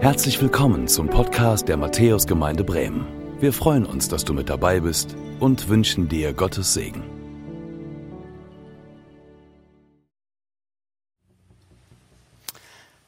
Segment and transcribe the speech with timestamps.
[0.00, 3.04] Herzlich willkommen zum Podcast der Matthäusgemeinde Bremen.
[3.38, 7.02] Wir freuen uns, dass du mit dabei bist und wünschen dir Gottes Segen.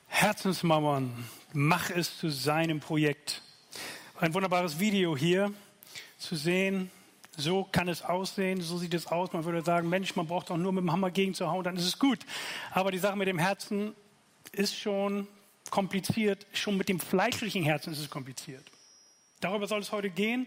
[0.06, 1.24] Herzensmauern,
[1.54, 3.40] mach es zu seinem Projekt.
[4.20, 5.50] Ein wunderbares Video hier
[6.18, 6.90] zu sehen.
[7.38, 9.32] So kann es aussehen, so sieht es aus.
[9.32, 11.76] Man würde sagen, Mensch, man braucht doch nur mit dem Hammer gegen zu hauen, dann
[11.76, 12.18] ist es gut.
[12.70, 13.94] Aber die Sache mit dem Herzen
[14.52, 15.26] ist schon
[15.72, 16.46] kompliziert.
[16.52, 18.62] Schon mit dem fleischlichen Herzen ist es kompliziert.
[19.40, 20.46] Darüber soll es heute gehen.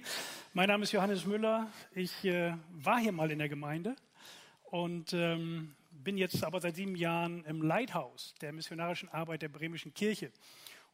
[0.54, 1.68] Mein Name ist Johannes Müller.
[1.96, 3.96] Ich äh, war hier mal in der Gemeinde
[4.66, 9.96] und ähm, bin jetzt aber seit sieben Jahren im Leithaus der missionarischen Arbeit der Bremischen
[9.96, 10.32] Kirche.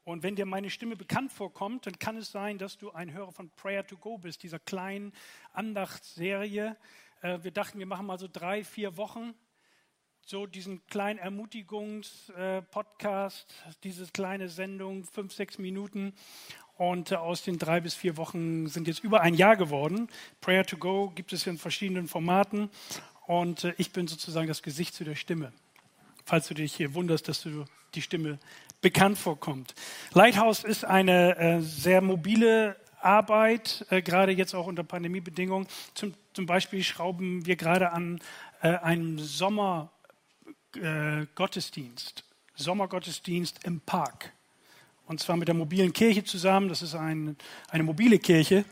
[0.06, 3.34] Und wenn dir meine Stimme bekannt vorkommt, dann kann es sein, dass du ein Hörer
[3.34, 5.12] von Prayer to Go bist, dieser kleinen
[5.52, 6.78] Andachtsserie.
[7.22, 9.34] Äh, wir dachten, wir machen mal so drei, vier Wochen
[10.26, 16.14] so diesen kleinen Ermutigungspodcast, äh, diese kleine Sendung, fünf, sechs Minuten.
[16.78, 20.08] Und äh, aus den drei bis vier Wochen sind jetzt über ein Jahr geworden.
[20.40, 22.70] Prayer to Go gibt es in verschiedenen Formaten.
[23.28, 25.52] Und äh, ich bin sozusagen das Gesicht zu der Stimme.
[26.26, 28.40] Falls du dich hier wunderst, dass du die Stimme
[28.80, 29.76] bekannt vorkommt.
[30.14, 35.68] Lighthouse ist eine sehr mobile Arbeit, gerade jetzt auch unter Pandemiebedingungen.
[35.94, 38.22] Zum, zum Beispiel schrauben wir gerade an
[40.76, 42.24] äh, einem Sommergottesdienst,
[42.56, 44.32] Sommergottesdienst im Park.
[45.08, 46.70] Und zwar mit der mobilen Kirche zusammen.
[46.70, 47.36] Das ist ein,
[47.70, 48.66] eine mobile Kirche.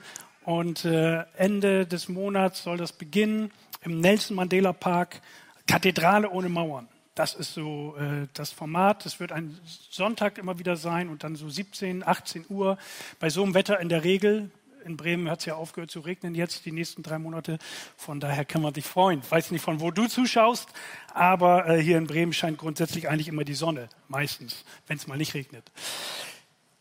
[0.45, 5.21] Und äh, Ende des Monats soll das beginnen im Nelson Mandela Park,
[5.67, 6.87] Kathedrale ohne Mauern.
[7.15, 9.05] Das ist so äh, das Format.
[9.05, 12.77] Das wird ein Sonntag immer wieder sein und dann so 17, 18 Uhr.
[13.19, 14.51] Bei so einem Wetter in der Regel.
[14.89, 17.59] In Bremen hat es ja aufgehört zu regnen jetzt die nächsten drei Monate.
[17.95, 19.21] Von daher kann man sich freuen.
[19.29, 20.67] Weiß nicht, von wo du zuschaust,
[21.13, 25.15] aber äh, hier in Bremen scheint grundsätzlich eigentlich immer die Sonne, meistens, wenn es mal
[25.15, 25.71] nicht regnet.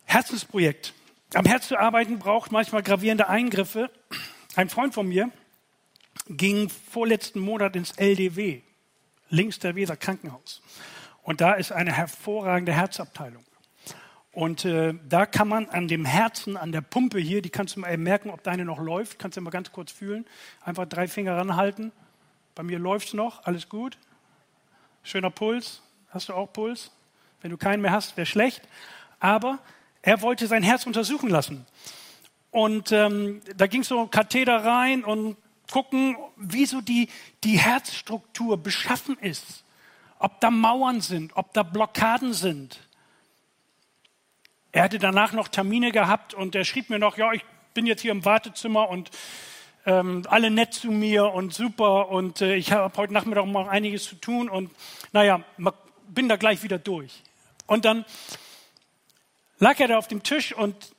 [0.06, 0.94] Herzensprojekt.
[1.34, 3.90] Am Herz zu arbeiten braucht manchmal gravierende Eingriffe.
[4.56, 5.30] Ein Freund von mir
[6.30, 8.62] ging vorletzten Monat ins LDW,
[9.28, 10.62] links der Weser Krankenhaus.
[11.22, 13.44] Und da ist eine hervorragende Herzabteilung.
[14.38, 17.80] Und äh, da kann man an dem Herzen, an der Pumpe hier, die kannst du
[17.80, 19.18] mal merken, ob deine noch läuft.
[19.18, 20.26] Kannst du mal ganz kurz fühlen.
[20.60, 21.90] Einfach drei Finger ranhalten.
[22.54, 23.98] Bei mir läuft es noch, alles gut.
[25.02, 25.82] Schöner Puls.
[26.10, 26.92] Hast du auch Puls?
[27.42, 28.62] Wenn du keinen mehr hast, wäre schlecht.
[29.18, 29.58] Aber
[30.02, 31.66] er wollte sein Herz untersuchen lassen.
[32.52, 35.36] Und ähm, da ging so ein Katheter rein und
[35.68, 37.08] gucken, wie so die,
[37.42, 39.64] die Herzstruktur beschaffen ist.
[40.20, 42.87] Ob da Mauern sind, ob da Blockaden sind.
[44.78, 47.44] Er hatte danach noch Termine gehabt und er schrieb mir noch, ja, ich
[47.74, 49.10] bin jetzt hier im Wartezimmer und
[49.86, 54.04] ähm, alle nett zu mir und super und äh, ich habe heute Nachmittag noch einiges
[54.04, 54.70] zu tun und
[55.12, 55.42] naja,
[56.06, 57.24] bin da gleich wieder durch.
[57.66, 58.04] Und dann
[59.58, 60.94] lag er da auf dem Tisch und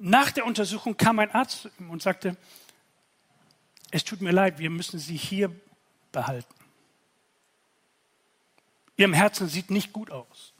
[0.00, 2.36] nach der Untersuchung kam ein Arzt und sagte,
[3.92, 5.54] es tut mir leid, wir müssen Sie hier
[6.10, 6.52] behalten.
[8.96, 10.51] Ihrem Herzen sieht nicht gut aus.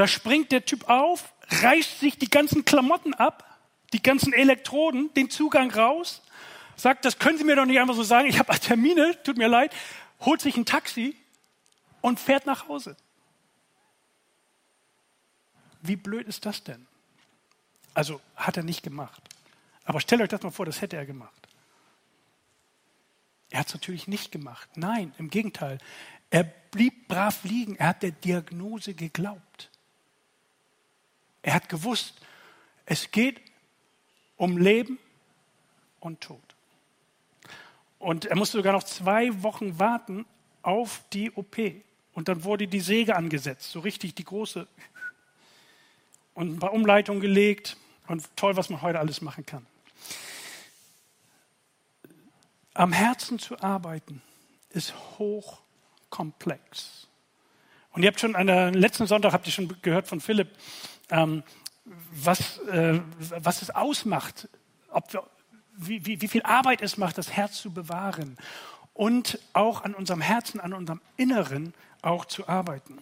[0.00, 3.60] Da springt der Typ auf, reißt sich die ganzen Klamotten ab,
[3.92, 6.22] die ganzen Elektroden, den Zugang raus,
[6.74, 9.48] sagt, das können Sie mir doch nicht einfach so sagen, ich habe Termine, tut mir
[9.48, 9.74] leid,
[10.20, 11.14] holt sich ein Taxi
[12.00, 12.96] und fährt nach Hause.
[15.82, 16.86] Wie blöd ist das denn?
[17.92, 19.22] Also hat er nicht gemacht.
[19.84, 21.46] Aber stellt euch das mal vor, das hätte er gemacht.
[23.50, 24.66] Er hat es natürlich nicht gemacht.
[24.76, 25.76] Nein, im Gegenteil.
[26.30, 27.76] Er blieb brav liegen.
[27.76, 29.70] Er hat der Diagnose geglaubt.
[31.42, 32.20] Er hat gewusst,
[32.86, 33.40] es geht
[34.36, 34.98] um Leben
[36.00, 36.40] und Tod.
[37.98, 40.24] Und er musste sogar noch zwei Wochen warten
[40.62, 41.56] auf die OP.
[42.14, 44.66] Und dann wurde die Säge angesetzt, so richtig die große.
[46.34, 47.76] Und ein paar Umleitungen gelegt.
[48.06, 49.66] Und toll, was man heute alles machen kann.
[52.74, 54.22] Am Herzen zu arbeiten
[54.70, 57.06] ist hochkomplex.
[57.92, 60.48] Und ihr habt schon an der letzten Sonntag habt ihr schon gehört von Philipp,
[61.10, 61.42] ähm,
[62.12, 64.48] was, äh, was es ausmacht,
[64.90, 65.22] ob wir,
[65.76, 68.36] wie, wie, wie viel Arbeit es macht, das Herz zu bewahren
[68.94, 72.98] und auch an unserem Herzen, an unserem Inneren auch zu arbeiten.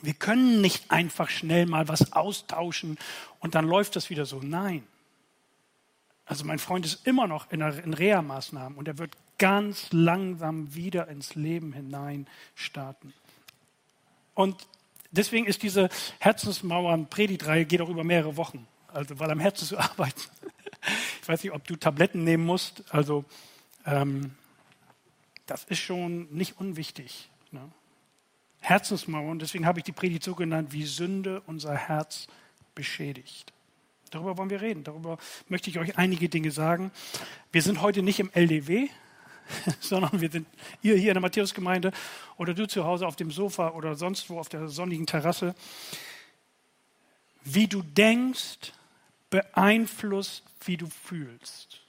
[0.00, 2.98] Wir können nicht einfach schnell mal was austauschen
[3.40, 4.40] und dann läuft das wieder so.
[4.42, 4.86] Nein.
[6.24, 11.08] Also mein Freund ist immer noch in, in Reha-Maßnahmen und er wird ganz langsam wieder
[11.08, 13.12] ins Leben hinein starten.
[14.34, 14.66] Und
[15.12, 15.88] deswegen ist diese
[16.18, 18.66] Herzensmauern-Predigtreihe geht auch über mehrere Wochen.
[18.88, 20.20] Also weil am Herzen zu arbeiten.
[21.22, 22.82] Ich weiß nicht, ob du Tabletten nehmen musst.
[22.92, 23.24] Also
[23.86, 24.32] ähm,
[25.46, 27.30] das ist schon nicht unwichtig.
[27.50, 27.70] Ne?
[28.60, 29.38] Herzensmauern.
[29.38, 32.26] Deswegen habe ich die Predigt so genannt, wie Sünde unser Herz
[32.74, 33.52] beschädigt.
[34.10, 34.84] Darüber wollen wir reden.
[34.84, 35.18] Darüber
[35.48, 36.90] möchte ich euch einige Dinge sagen.
[37.50, 38.88] Wir sind heute nicht im LDW,
[39.80, 40.46] sondern wir sind
[40.82, 41.92] ihr hier in der Matthäusgemeinde
[42.36, 45.54] oder du zu Hause auf dem Sofa oder sonst wo auf der sonnigen Terrasse.
[47.44, 48.72] Wie du denkst,
[49.30, 51.80] beeinflusst, wie du fühlst.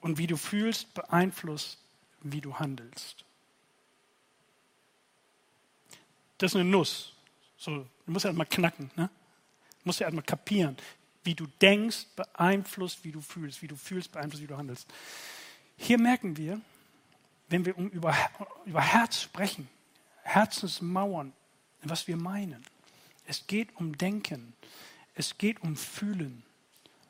[0.00, 1.78] Und wie du fühlst, beeinflusst,
[2.22, 3.24] wie du handelst.
[6.38, 7.14] Das ist eine Nuss.
[7.56, 8.90] So, du musst ja erstmal knacken.
[8.94, 9.10] Ne?
[9.70, 10.76] Du musst ja erstmal kapieren.
[11.24, 13.60] Wie du denkst, beeinflusst, wie du fühlst.
[13.60, 14.86] Wie du fühlst, beeinflusst, wie du handelst.
[15.78, 16.60] Hier merken wir,
[17.48, 18.14] wenn wir über,
[18.66, 19.68] über Herz sprechen,
[20.22, 21.32] Herzensmauern,
[21.82, 22.62] was wir meinen.
[23.26, 24.52] Es geht um Denken,
[25.14, 26.42] es geht um Fühlen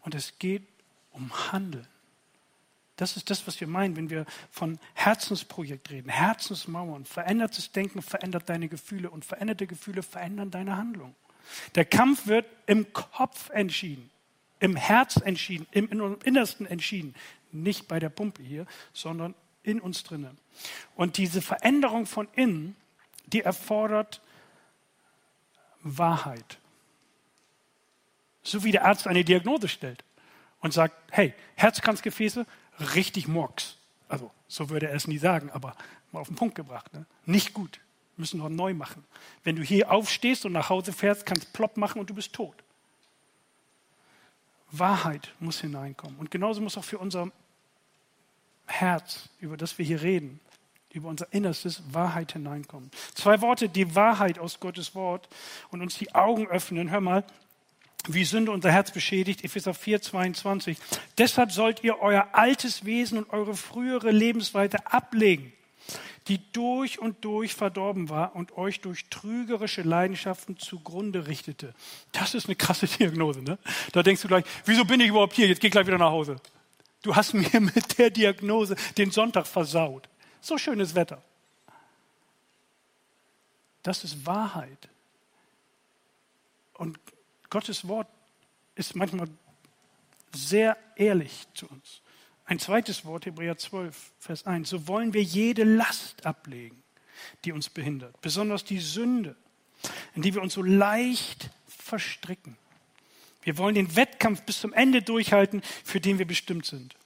[0.02, 0.62] und es geht
[1.10, 1.86] um Handeln.
[2.96, 6.08] Das ist das, was wir meinen, wenn wir von Herzensprojekt reden.
[6.08, 7.04] Herzensmauern.
[7.04, 11.14] Verändertes Denken verändert deine Gefühle und veränderte Gefühle verändern deine Handlung.
[11.76, 14.10] Der Kampf wird im Kopf entschieden,
[14.58, 17.14] im Herz entschieden, im Innersten entschieden.
[17.52, 20.38] Nicht bei der Pumpe hier, sondern in uns drinnen.
[20.96, 22.76] Und diese Veränderung von innen,
[23.26, 24.20] die erfordert
[25.82, 26.58] Wahrheit.
[28.42, 30.04] So wie der Arzt eine Diagnose stellt
[30.60, 32.46] und sagt, hey, Herzkranzgefäße,
[32.94, 33.76] richtig Murks.
[34.08, 35.76] Also so würde er es nie sagen, aber
[36.12, 36.92] mal auf den Punkt gebracht.
[36.94, 37.04] Ne?
[37.26, 37.80] Nicht gut.
[38.16, 39.04] Müssen wir neu machen.
[39.44, 42.56] Wenn du hier aufstehst und nach Hause fährst, kannst plopp machen und du bist tot.
[44.70, 46.18] Wahrheit muss hineinkommen.
[46.18, 47.30] Und genauso muss auch für unser
[48.66, 50.40] Herz, über das wir hier reden,
[50.92, 52.90] über unser Innerstes Wahrheit hineinkommen.
[53.14, 55.28] Zwei Worte, die Wahrheit aus Gottes Wort
[55.70, 56.90] und uns die Augen öffnen.
[56.90, 57.24] Hör mal,
[58.06, 60.78] wie Sünde unser Herz beschädigt, Epheser 4, 22.
[61.18, 65.52] Deshalb sollt ihr euer altes Wesen und eure frühere Lebensweise ablegen,
[66.28, 71.74] die durch und durch verdorben war und euch durch trügerische Leidenschaften zugrunde richtete.
[72.12, 73.58] Das ist eine krasse Diagnose, ne?
[73.92, 75.48] Da denkst du gleich, wieso bin ich überhaupt hier?
[75.48, 76.36] Jetzt geh gleich wieder nach Hause.
[77.02, 80.08] Du hast mir mit der Diagnose den Sonntag versaut.
[80.40, 81.22] So schönes Wetter.
[83.82, 84.88] Das ist Wahrheit.
[86.74, 86.98] Und
[87.50, 88.08] Gottes Wort
[88.74, 89.28] ist manchmal
[90.34, 92.02] sehr ehrlich zu uns.
[92.48, 94.70] Ein zweites Wort, Hebräer 12, Vers 1.
[94.70, 96.82] So wollen wir jede Last ablegen,
[97.44, 99.36] die uns behindert, besonders die Sünde,
[100.14, 102.56] in die wir uns so leicht verstricken.
[103.42, 106.96] Wir wollen den Wettkampf bis zum Ende durchhalten, für den wir bestimmt sind.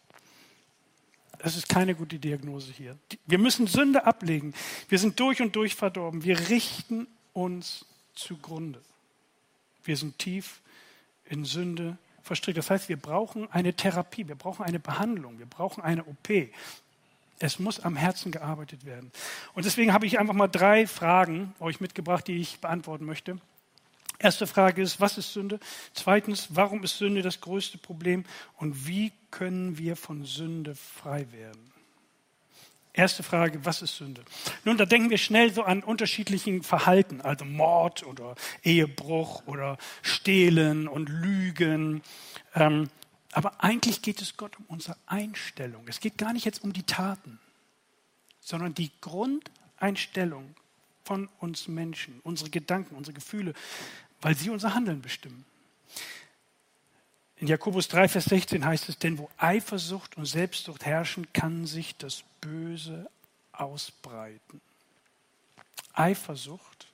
[1.38, 2.96] Das ist keine gute Diagnose hier.
[3.26, 4.54] Wir müssen Sünde ablegen.
[4.88, 6.22] Wir sind durch und durch verdorben.
[6.22, 7.84] Wir richten uns
[8.14, 8.80] zugrunde.
[9.82, 10.60] Wir sind tief
[11.24, 12.58] in Sünde verstrickt.
[12.58, 16.28] Das heißt, wir brauchen eine Therapie, wir brauchen eine Behandlung, wir brauchen eine OP.
[17.38, 19.10] Es muss am Herzen gearbeitet werden.
[19.54, 23.38] Und deswegen habe ich einfach mal drei Fragen euch mitgebracht, die ich beantworten möchte.
[24.18, 25.58] Erste Frage ist, was ist Sünde?
[25.94, 28.24] Zweitens, warum ist Sünde das größte Problem?
[28.56, 31.71] Und wie können wir von Sünde frei werden?
[32.94, 34.22] Erste Frage, was ist Sünde?
[34.64, 40.88] Nun, da denken wir schnell so an unterschiedlichen Verhalten, also Mord oder Ehebruch oder Stehlen
[40.88, 42.02] und Lügen.
[42.54, 42.90] Ähm,
[43.32, 45.84] aber eigentlich geht es Gott um unsere Einstellung.
[45.88, 47.38] Es geht gar nicht jetzt um die Taten,
[48.40, 50.54] sondern die Grundeinstellung
[51.02, 53.54] von uns Menschen, unsere Gedanken, unsere Gefühle,
[54.20, 55.46] weil sie unser Handeln bestimmen.
[57.42, 61.96] In Jakobus 3, Vers 16 heißt es, denn wo Eifersucht und Selbstsucht herrschen, kann sich
[61.96, 63.10] das Böse
[63.50, 64.60] ausbreiten.
[65.92, 66.86] Eifersucht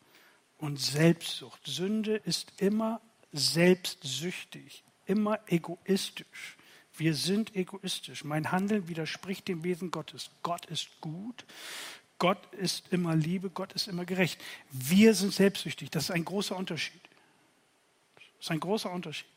[0.56, 1.60] und Selbstsucht.
[1.66, 6.56] Sünde ist immer selbstsüchtig, immer egoistisch.
[6.96, 8.24] Wir sind egoistisch.
[8.24, 10.30] Mein Handeln widerspricht dem Wesen Gottes.
[10.42, 11.44] Gott ist gut.
[12.18, 13.50] Gott ist immer Liebe.
[13.50, 14.40] Gott ist immer gerecht.
[14.70, 15.90] Wir sind selbstsüchtig.
[15.90, 17.02] Das ist ein großer Unterschied.
[18.16, 19.28] Das ist ein großer Unterschied.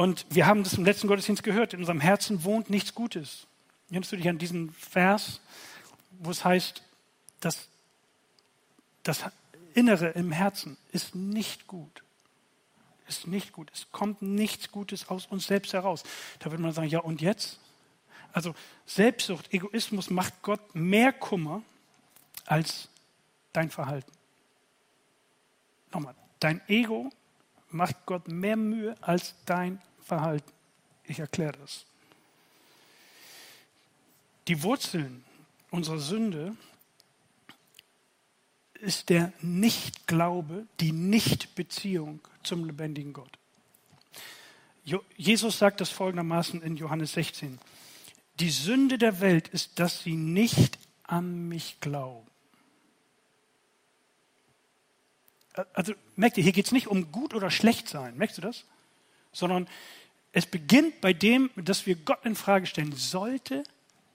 [0.00, 1.74] Und wir haben das im letzten Gottesdienst gehört.
[1.74, 3.46] In unserem Herzen wohnt nichts Gutes.
[3.90, 5.42] Erinnerst du dich an diesen Vers,
[6.20, 6.82] wo es heißt,
[7.40, 7.68] dass
[9.02, 9.24] das
[9.74, 12.02] Innere im Herzen ist nicht gut.
[13.08, 13.70] Ist nicht gut.
[13.74, 16.02] Es kommt nichts Gutes aus uns selbst heraus.
[16.38, 17.60] Da würde man sagen, ja und jetzt?
[18.32, 18.54] Also
[18.86, 21.60] Selbstsucht, Egoismus macht Gott mehr Kummer
[22.46, 22.88] als
[23.52, 24.12] dein Verhalten.
[25.92, 27.10] Nochmal, dein Ego
[27.68, 29.78] macht Gott mehr Mühe als dein
[30.10, 30.50] Verhalten.
[31.04, 31.86] Ich erkläre das.
[34.48, 35.22] Die Wurzeln
[35.70, 36.56] unserer Sünde
[38.80, 43.38] ist der Nichtglaube, die Nichtbeziehung zum lebendigen Gott.
[45.16, 47.60] Jesus sagt das folgendermaßen in Johannes 16.
[48.40, 52.26] Die Sünde der Welt ist, dass sie nicht an mich glauben.
[55.72, 58.64] also merkt ihr, hier geht es nicht um gut oder schlecht sein, merkst du das?
[59.32, 59.68] Sondern
[60.32, 62.92] es beginnt bei dem, dass wir Gott in Frage stellen.
[62.92, 63.64] Sollte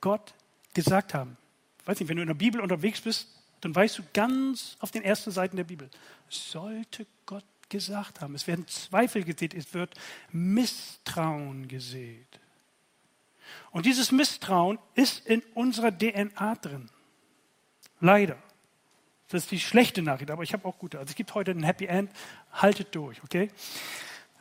[0.01, 0.34] Gott
[0.74, 1.38] gesagt haben?
[1.81, 3.27] Ich weiß nicht, wenn du in der Bibel unterwegs bist,
[3.62, 5.89] dann weißt du ganz auf den ersten Seiten der Bibel,
[6.29, 8.36] sollte Gott gesagt haben.
[8.36, 9.93] Es werden Zweifel gesät, es wird
[10.31, 12.39] Misstrauen gesät.
[13.72, 16.89] Und dieses Misstrauen ist in unserer DNA drin.
[18.00, 18.38] Leider.
[19.29, 21.00] Das ist die schlechte Nachricht, aber ich habe auch gute.
[21.00, 22.12] Also es gibt heute ein Happy End.
[22.51, 23.50] Haltet durch, okay?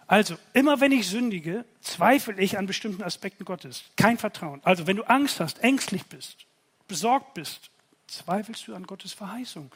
[0.06, 3.84] Also, immer wenn ich sündige, zweifle ich an bestimmten Aspekten Gottes.
[3.96, 4.60] Kein Vertrauen.
[4.64, 6.46] Also, wenn du Angst hast, ängstlich bist,
[6.88, 7.70] besorgt bist,
[8.06, 9.70] zweifelst du an Gottes Verheißung,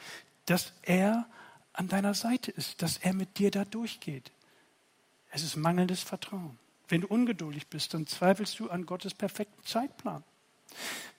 [0.45, 1.27] dass er
[1.73, 4.31] an deiner Seite ist, dass er mit dir da durchgeht.
[5.31, 6.57] Es ist mangelndes Vertrauen.
[6.87, 10.23] Wenn du ungeduldig bist, dann zweifelst du an Gottes perfekten Zeitplan.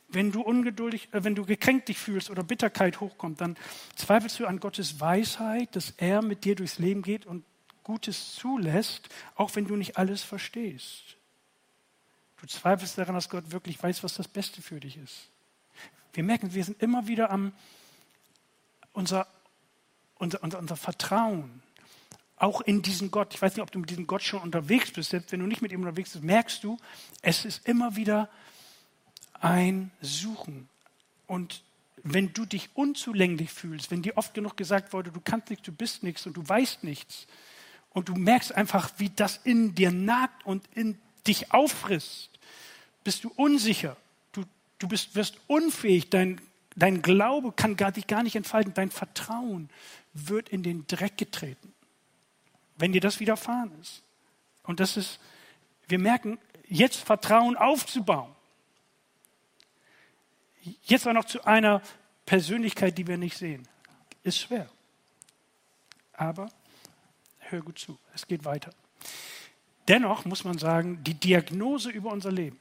[0.08, 3.56] Wenn du ungeduldig, äh, wenn du gekränkt dich fühlst oder Bitterkeit hochkommt, dann
[3.94, 7.44] zweifelst du an Gottes Weisheit, dass er mit dir durchs Leben geht und
[7.90, 11.16] Gutes zulässt, auch wenn du nicht alles verstehst.
[12.40, 15.28] Du zweifelst daran, dass Gott wirklich weiß, was das Beste für dich ist.
[16.12, 17.52] Wir merken, wir sind immer wieder am
[18.92, 19.26] unser,
[20.18, 21.62] unser, unser, unser Vertrauen
[22.36, 23.34] auch in diesen Gott.
[23.34, 25.10] Ich weiß nicht, ob du mit diesem Gott schon unterwegs bist.
[25.10, 26.78] Selbst wenn du nicht mit ihm unterwegs bist, merkst du,
[27.22, 28.30] es ist immer wieder
[29.40, 30.68] ein Suchen.
[31.26, 31.64] Und
[32.04, 35.72] wenn du dich unzulänglich fühlst, wenn dir oft genug gesagt wurde, du kannst nichts, du
[35.72, 37.26] bist nichts und du weißt nichts,
[37.90, 42.30] und du merkst einfach, wie das in dir nagt und in dich auffrisst,
[43.04, 43.96] bist du unsicher,
[44.32, 44.44] du,
[44.78, 46.40] du bist, wirst unfähig, dein,
[46.76, 49.70] dein Glaube kann gar, dich gar nicht entfalten, dein Vertrauen
[50.12, 51.72] wird in den Dreck getreten,
[52.76, 54.02] wenn dir das widerfahren ist.
[54.64, 55.18] Und das ist,
[55.88, 58.34] wir merken, jetzt Vertrauen aufzubauen
[60.82, 61.82] Jetzt auch noch zu einer
[62.26, 63.66] Persönlichkeit, die wir nicht sehen.
[64.22, 64.68] Ist schwer.
[66.12, 66.50] Aber
[67.50, 68.72] hör gut zu, es geht weiter.
[69.88, 72.58] Dennoch muss man sagen, die Diagnose über unser Leben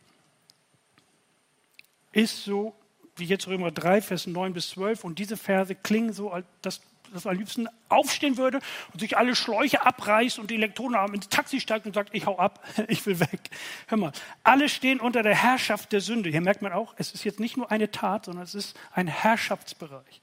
[2.12, 2.76] ist so,
[3.16, 5.04] wie jetzt Römer 3, Vers 9 bis 12.
[5.04, 6.82] Und diese Verse klingen so, dass
[7.14, 8.60] das am liebsten aufstehen würde
[8.94, 12.38] und sich alle Schläuche abreißt und die Elektronen ins Taxi steigt und sagt, ich hau
[12.38, 13.50] ab, ich will weg.
[13.88, 14.12] Hör mal,
[14.44, 16.30] alle stehen unter der Herrschaft der Sünde.
[16.30, 19.08] Hier merkt man auch, es ist jetzt nicht nur eine Tat, sondern es ist ein
[19.08, 20.22] Herrschaftsbereich.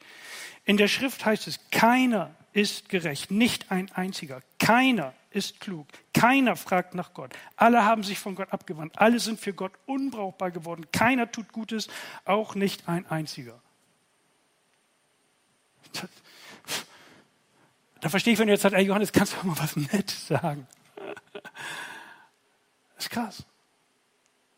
[0.65, 4.41] In der Schrift heißt es, keiner ist gerecht, nicht ein einziger.
[4.59, 5.87] Keiner ist klug.
[6.15, 7.37] Keiner fragt nach Gott.
[7.55, 8.99] Alle haben sich von Gott abgewandt.
[8.99, 10.87] Alle sind für Gott unbrauchbar geworden.
[10.91, 11.89] Keiner tut Gutes,
[12.25, 13.61] auch nicht ein einziger.
[18.01, 20.67] Da verstehe ich, wenn du jetzt sagst, ey Johannes, kannst du mal was Nettes sagen?
[22.95, 23.45] Das ist krass.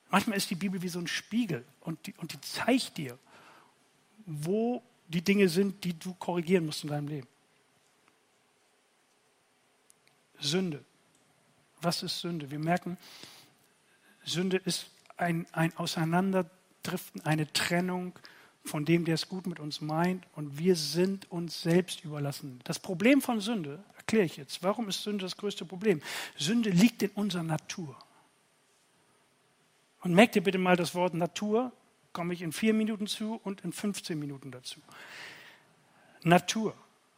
[0.09, 3.19] Manchmal ist die Bibel wie so ein Spiegel und die, und die zeigt dir,
[4.25, 7.27] wo die Dinge sind, die du korrigieren musst in deinem Leben.
[10.41, 10.85] Sünde.
[11.81, 12.51] Was ist Sünde?
[12.51, 12.99] Wir merken,
[14.25, 18.19] Sünde ist ein, ein Auseinanderdriften, eine Trennung
[18.65, 22.61] von dem, der es gut mit uns meint und wir sind uns selbst überlassen.
[22.65, 26.03] Das Problem von Sünde, erkläre ich jetzt, warum ist Sünde das größte Problem?
[26.37, 27.97] Sünde liegt in unserer Natur.
[30.03, 31.73] Und merkt ihr bitte mal das Wort Natur,
[32.13, 34.81] komme ich in vier Minuten zu und in 15 Minuten dazu.
[36.23, 36.75] Natur.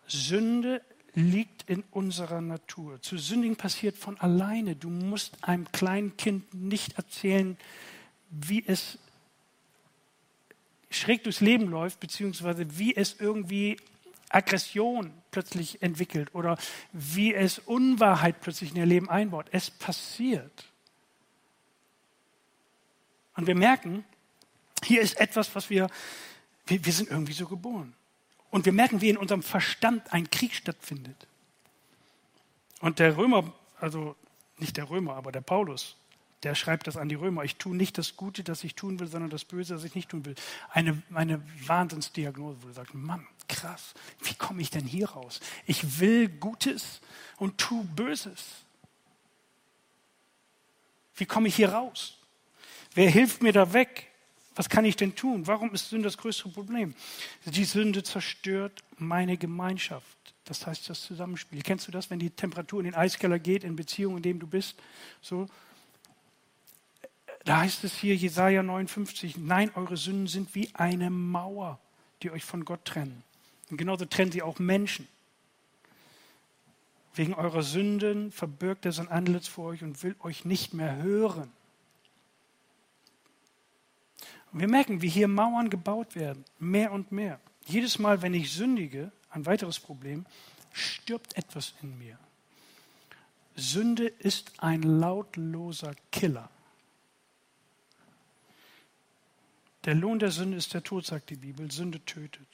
[0.06, 0.82] Sünde
[1.14, 3.00] liegt in unserer Natur.
[3.02, 4.76] Zu sündigen passiert von alleine.
[4.76, 7.56] Du musst einem kleinen Kind nicht erzählen,
[8.30, 8.98] wie es
[10.90, 13.76] schräg durchs Leben läuft, beziehungsweise wie es irgendwie
[14.28, 16.56] Aggression plötzlich entwickelt oder
[16.92, 19.46] wie es Unwahrheit plötzlich in ihr Leben einbaut.
[19.50, 20.66] Es passiert.
[23.36, 24.04] Und wir merken,
[24.84, 25.88] hier ist etwas, was wir,
[26.66, 27.94] wir, wir sind irgendwie so geboren.
[28.50, 31.26] Und wir merken, wie in unserem Verstand ein Krieg stattfindet.
[32.80, 34.16] Und der Römer, also
[34.58, 35.96] nicht der Römer, aber der Paulus,
[36.42, 37.44] der schreibt das an die Römer.
[37.44, 40.08] Ich tue nicht das Gute, das ich tun will, sondern das Böse, das ich nicht
[40.08, 40.34] tun will.
[40.70, 45.40] Eine, eine Wahnsinnsdiagnose, wo du sagst, Mann, krass, wie komme ich denn hier raus?
[45.66, 47.00] Ich will Gutes
[47.36, 48.64] und tu Böses.
[51.14, 52.16] Wie komme ich hier raus?
[52.94, 54.09] Wer hilft mir da weg?
[54.54, 55.46] Was kann ich denn tun?
[55.46, 56.94] Warum ist Sünde das größte Problem?
[57.44, 60.06] Die Sünde zerstört meine Gemeinschaft.
[60.44, 61.62] Das heißt das Zusammenspiel.
[61.62, 64.46] Kennst du das, wenn die Temperatur in den Eiskeller geht, in Beziehungen, in dem du
[64.46, 64.76] bist?
[65.22, 65.46] So,
[67.44, 71.78] da heißt es hier, Jesaja 59, nein, eure Sünden sind wie eine Mauer,
[72.22, 73.22] die euch von Gott trennen.
[73.70, 75.08] Und genauso trennen sie auch Menschen.
[77.14, 81.50] Wegen eurer Sünden verbirgt er sein Antlitz vor euch und will euch nicht mehr hören.
[84.52, 87.40] Wir merken, wie hier Mauern gebaut werden, mehr und mehr.
[87.66, 90.26] Jedes Mal, wenn ich sündige, ein weiteres Problem,
[90.72, 92.18] stirbt etwas in mir.
[93.54, 96.50] Sünde ist ein lautloser Killer.
[99.84, 101.70] Der Lohn der Sünde ist der Tod, sagt die Bibel.
[101.70, 102.46] Sünde tötet.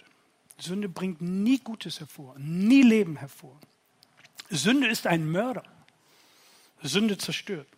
[0.59, 3.59] Sünde bringt nie Gutes hervor, nie Leben hervor.
[4.49, 5.65] Sünde ist ein Mörder.
[6.83, 7.69] Sünde zerstört.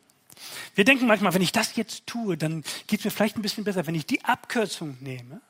[0.74, 3.64] Wir denken manchmal, wenn ich das jetzt tue, dann geht es mir vielleicht ein bisschen
[3.64, 3.86] besser.
[3.86, 5.40] Wenn ich die Abkürzung nehme,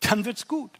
[0.00, 0.70] dann wird es gut.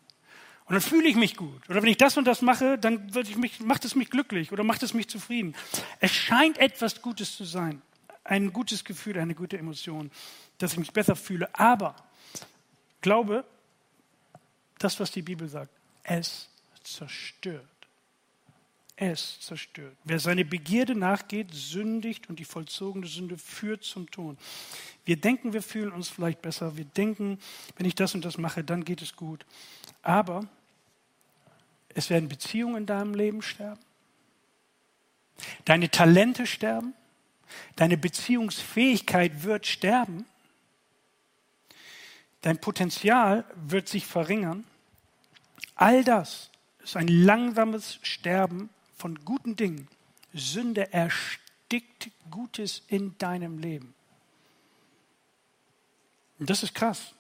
[0.67, 1.69] Und dann fühle ich mich gut.
[1.69, 4.83] Oder wenn ich das und das mache, dann mich, macht es mich glücklich oder macht
[4.83, 5.55] es mich zufrieden.
[6.01, 7.83] Es scheint etwas Gutes zu sein.
[8.25, 10.11] Ein gutes Gefühl, eine gute Emotion,
[10.59, 11.49] dass ich mich besser fühle.
[11.55, 11.95] Aber
[13.01, 13.45] glaube,
[14.79, 15.71] das, was die Bibel sagt,
[16.03, 16.49] es
[16.83, 17.76] zerstört.
[18.99, 19.95] Es zerstört.
[20.05, 24.39] Wer seine Begierde nachgeht, sündigt und die vollzogene Sünde führt zum Tod.
[25.05, 26.79] Wir denken, wir fühlen uns vielleicht besser.
[26.79, 27.39] Wir denken,
[27.77, 29.45] wenn ich das und das mache, dann geht es gut.
[30.01, 30.49] Aber
[31.91, 33.81] es werden Beziehungen in deinem Leben sterben.
[35.67, 36.95] Deine Talente sterben.
[37.77, 40.25] Deine Beziehungsfähigkeit wird sterben.
[42.41, 44.65] Dein Potenzial wird sich verringern.
[45.75, 46.51] All das
[46.83, 49.89] ist ein langsames Sterben von guten Dingen.
[50.33, 53.95] Sünde erstickt Gutes in deinem Leben.
[56.39, 57.15] Und das ist krass.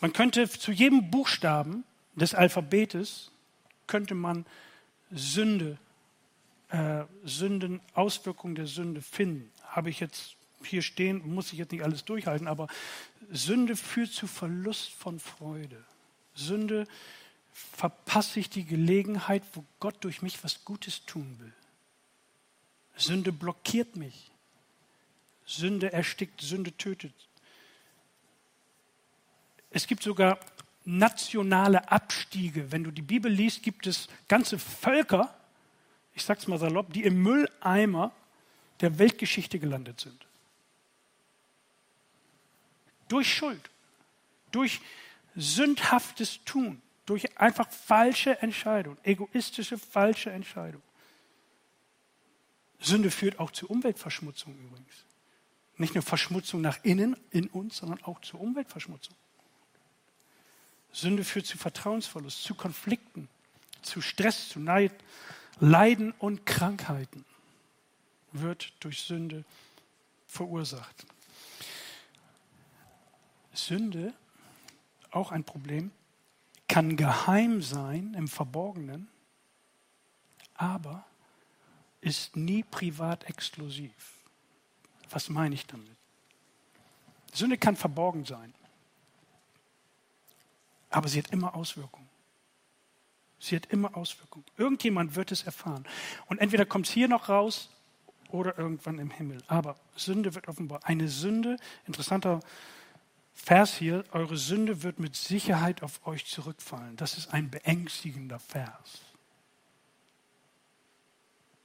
[0.00, 3.30] Man könnte zu jedem Buchstaben des Alphabetes
[3.86, 4.46] könnte man
[5.10, 5.78] Sünde,
[6.68, 9.50] äh, Sünden, Auswirkungen der Sünde finden.
[9.62, 12.66] Habe ich jetzt hier stehen, muss ich jetzt nicht alles durchhalten, aber
[13.30, 15.84] Sünde führt zu Verlust von Freude.
[16.34, 16.86] Sünde
[17.56, 21.52] verpasse ich die Gelegenheit, wo Gott durch mich was Gutes tun will.
[22.96, 24.30] Sünde blockiert mich.
[25.46, 27.14] Sünde erstickt, Sünde tötet.
[29.70, 30.38] Es gibt sogar
[30.84, 32.70] nationale Abstiege.
[32.72, 35.34] Wenn du die Bibel liest, gibt es ganze Völker,
[36.14, 38.12] ich sag's mal salopp, die im Mülleimer
[38.80, 40.26] der Weltgeschichte gelandet sind.
[43.08, 43.70] Durch Schuld,
[44.50, 44.80] durch
[45.36, 50.82] sündhaftes Tun, durch einfach falsche Entscheidung, egoistische falsche Entscheidung.
[52.80, 55.04] Sünde führt auch zu Umweltverschmutzung übrigens.
[55.78, 59.14] Nicht nur Verschmutzung nach innen, in uns, sondern auch zur Umweltverschmutzung.
[60.92, 63.28] Sünde führt zu Vertrauensverlust, zu Konflikten,
[63.82, 64.92] zu Stress, zu Neid,
[65.60, 67.24] Leiden und Krankheiten
[68.32, 69.44] wird durch Sünde
[70.26, 71.06] verursacht.
[73.52, 74.12] Sünde,
[75.10, 75.90] auch ein Problem,
[76.68, 79.08] kann geheim sein im Verborgenen,
[80.54, 81.04] aber
[82.00, 83.92] ist nie privat exklusiv.
[85.10, 85.96] Was meine ich damit?
[87.32, 88.54] Sünde kann verborgen sein.
[90.90, 92.08] Aber sie hat immer Auswirkungen.
[93.38, 94.46] Sie hat immer Auswirkungen.
[94.56, 95.84] Irgendjemand wird es erfahren.
[96.26, 97.70] Und entweder kommt es hier noch raus
[98.30, 99.42] oder irgendwann im Himmel.
[99.46, 100.80] Aber Sünde wird offenbar.
[100.84, 102.40] Eine Sünde, interessanter
[103.36, 106.96] Vers hier, eure Sünde wird mit Sicherheit auf euch zurückfallen.
[106.96, 109.02] Das ist ein beängstigender Vers.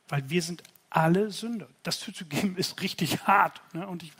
[0.09, 1.69] Weil wir sind alle Sünder.
[1.83, 3.61] Das zuzugeben ist richtig hart.
[3.73, 3.87] Ne?
[3.87, 4.11] Und ich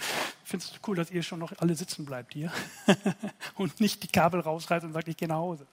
[0.46, 2.52] finde es cool, dass ihr schon noch alle sitzen bleibt hier
[3.56, 5.68] und nicht die Kabel rausreißt und sagt, ich gehe nach Hause.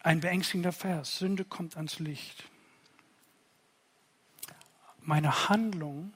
[0.00, 1.18] Ein beängstigender Vers.
[1.18, 2.48] Sünde kommt ans Licht.
[5.02, 6.14] Meine Handlungen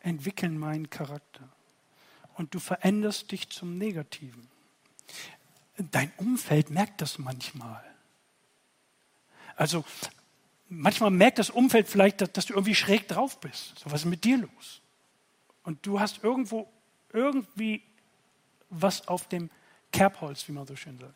[0.00, 1.48] entwickeln meinen Charakter.
[2.36, 4.48] Und du veränderst dich zum Negativen.
[5.78, 7.82] Dein Umfeld merkt das manchmal.
[9.56, 9.84] Also
[10.68, 13.78] manchmal merkt das Umfeld vielleicht, dass, dass, du irgendwie schräg drauf bist.
[13.78, 14.80] So, was ist mit dir los?
[15.62, 16.70] Und du hast irgendwo
[17.12, 17.82] irgendwie
[18.68, 19.50] was auf dem
[19.92, 21.14] Kerbholz, wie man so schön sagt.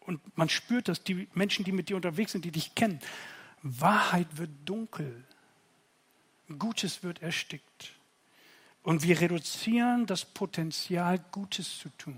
[0.00, 3.00] Und man spürt, dass die Menschen, die mit dir unterwegs sind, die dich kennen,
[3.62, 5.24] Wahrheit wird dunkel,
[6.58, 7.95] Gutes wird erstickt.
[8.86, 12.16] Und wir reduzieren das Potenzial, Gutes zu tun.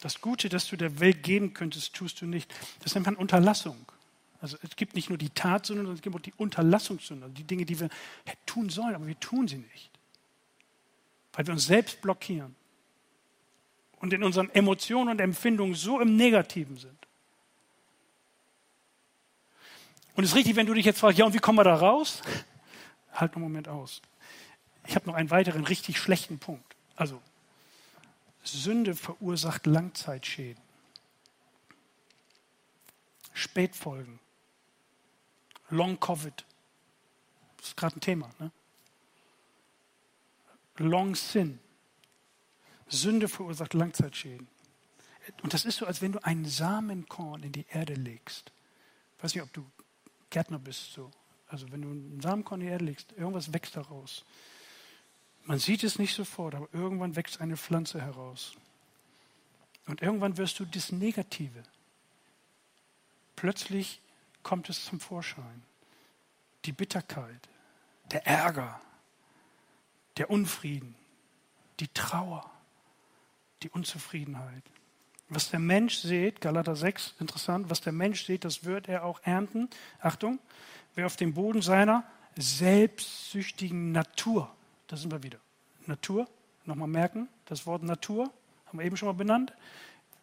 [0.00, 2.54] Das Gute, das du der Welt geben könntest, tust du nicht.
[2.80, 3.90] Das nennt man Unterlassung.
[4.42, 7.64] Also es gibt nicht nur die Tatsünde, sondern es gibt auch die Unterlassungssünde, die Dinge,
[7.64, 7.88] die wir
[8.44, 9.90] tun sollen, aber wir tun sie nicht.
[11.32, 12.54] Weil wir uns selbst blockieren
[14.00, 17.06] und in unseren Emotionen und Empfindungen so im Negativen sind.
[20.14, 21.76] Und es ist richtig, wenn du dich jetzt fragst, ja, und wie kommen wir da
[21.76, 22.20] raus?
[23.12, 24.02] Halt einen Moment aus.
[24.86, 26.76] Ich habe noch einen weiteren richtig schlechten Punkt.
[26.96, 27.20] Also,
[28.42, 30.62] Sünde verursacht Langzeitschäden.
[33.34, 34.18] Spätfolgen.
[35.70, 36.44] Long Covid.
[37.58, 38.30] Das ist gerade ein Thema.
[38.38, 38.50] Ne?
[40.78, 41.60] Long Sin.
[42.88, 44.48] Sünde verursacht Langzeitschäden.
[45.42, 48.50] und das ist so, als wenn du ein Samenkorn in die Erde legst.
[49.16, 49.64] Ich weiß nicht, ob du
[50.30, 51.10] Gärtner bist, so.
[51.48, 54.24] Also wenn du ein Samenkorn in die Erde legst, irgendwas wächst daraus.
[55.44, 58.54] Man sieht es nicht sofort, aber irgendwann wächst eine Pflanze heraus.
[59.86, 61.62] Und irgendwann wirst du das Negative.
[63.34, 64.02] Plötzlich
[64.42, 65.62] kommt es zum Vorschein.
[66.66, 67.48] Die Bitterkeit,
[68.12, 68.80] der Ärger,
[70.18, 70.94] der Unfrieden,
[71.80, 72.50] die Trauer,
[73.62, 74.62] die Unzufriedenheit.
[75.30, 79.20] Was der Mensch sieht, Galater 6, interessant, was der Mensch sieht, das wird er auch
[79.22, 79.68] ernten.
[80.00, 80.38] Achtung,
[80.98, 82.02] wer auf dem Boden seiner
[82.34, 84.52] selbstsüchtigen Natur,
[84.88, 85.38] da sind wir wieder,
[85.86, 86.28] Natur,
[86.64, 88.32] nochmal merken, das Wort Natur,
[88.66, 89.52] haben wir eben schon mal benannt,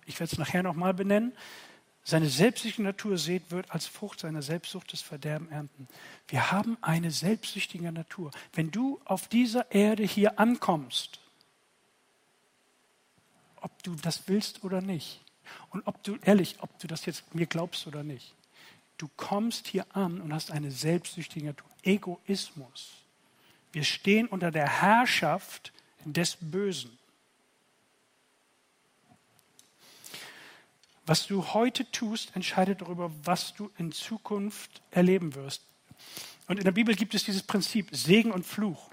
[0.05, 1.31] ich werde es nachher nochmal benennen,
[2.03, 5.87] seine selbstsüchtige Natur seht, wird als Frucht seiner Selbstsucht das Verderben ernten.
[6.27, 8.31] Wir haben eine selbstsüchtige Natur.
[8.51, 11.21] Wenn du auf dieser Erde hier ankommst,
[13.61, 15.21] ob du das willst oder nicht,
[15.69, 18.34] und ob du, ehrlich, ob du das jetzt mir glaubst oder nicht,
[18.97, 21.69] du kommst hier an und hast eine selbstsüchtige Natur.
[21.83, 22.91] Egoismus.
[23.71, 25.73] Wir stehen unter der Herrschaft
[26.05, 26.97] des Bösen.
[31.05, 35.61] Was du heute tust, entscheidet darüber, was du in Zukunft erleben wirst.
[36.47, 38.89] Und in der Bibel gibt es dieses Prinzip Segen und Fluch.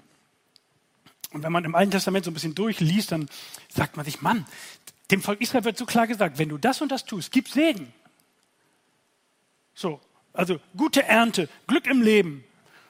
[1.31, 3.27] Und wenn man im Alten Testament so ein bisschen durchliest, dann
[3.69, 4.45] sagt man sich, Mann,
[5.09, 7.91] dem Volk Israel wird so klar gesagt, wenn du das und das tust, gib Segen.
[9.73, 9.99] So,
[10.33, 12.43] also gute Ernte, Glück im Leben,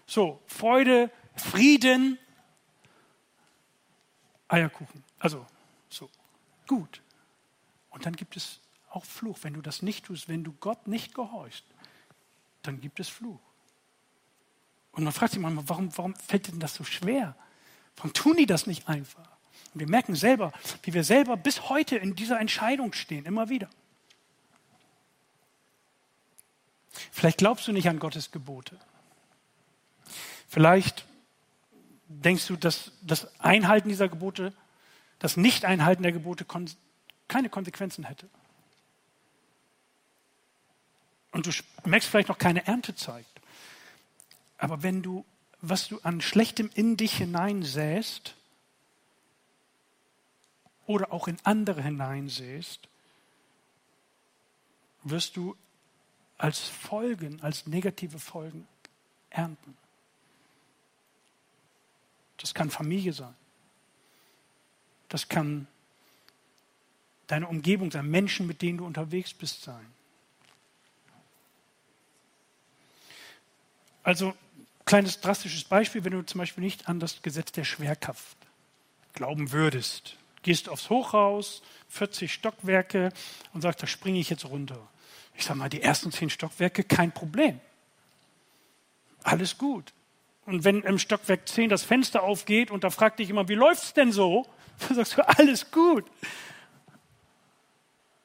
[0.06, 2.18] so Freude, Frieden,
[4.48, 5.04] Eierkuchen.
[5.20, 5.46] Also
[5.90, 6.10] so
[6.68, 7.02] gut.
[7.90, 9.40] Und dann gibt es auch Fluch.
[9.42, 11.66] Wenn du das nicht tust, wenn du Gott nicht gehorchst,
[12.62, 13.40] dann gibt es Fluch.
[14.92, 17.36] Und man fragt sich manchmal, warum, warum fällt denn das so schwer?
[17.96, 19.28] Warum tun die das nicht einfach?
[19.74, 23.70] Und wir merken selber, wie wir selber bis heute in dieser Entscheidung stehen, immer wieder.
[27.12, 28.78] Vielleicht glaubst du nicht an Gottes Gebote.
[30.48, 31.06] Vielleicht
[32.08, 34.54] denkst du, dass das Einhalten dieser Gebote,
[35.20, 36.46] das Nicht-Einhalten der Gebote
[37.28, 38.30] keine Konsequenzen hätte
[41.34, 41.52] und du
[41.84, 43.42] merkst vielleicht noch keine Ernte zeigt.
[44.58, 45.26] Aber wenn du,
[45.62, 48.36] was du an Schlechtem in dich hineinsäst
[50.86, 52.88] oder auch in andere hineinsäst,
[55.04, 55.58] wirst du
[56.38, 58.68] als Folgen, als negative Folgen
[59.30, 59.78] ernten.
[62.38, 63.36] Das kann Familie sein.
[65.10, 65.68] Das kann
[67.28, 69.86] deine Umgebung sein, Menschen, mit denen du unterwegs bist sein.
[74.04, 74.36] Also,
[74.86, 78.38] kleines drastisches Beispiel, wenn du zum Beispiel nicht an das Gesetz der Schwerkraft
[79.14, 80.18] glauben würdest.
[80.42, 83.14] Gehst aufs Hochhaus, 40 Stockwerke
[83.54, 84.86] und sagst, da springe ich jetzt runter.
[85.36, 87.60] Ich sage mal, die ersten 10 Stockwerke, kein Problem.
[89.24, 89.94] Alles gut.
[90.46, 93.84] Und wenn im Stockwerk 10 das Fenster aufgeht und da fragt dich jemand, wie läuft
[93.84, 94.46] es denn so?
[94.80, 96.06] Dann sagst du, alles gut.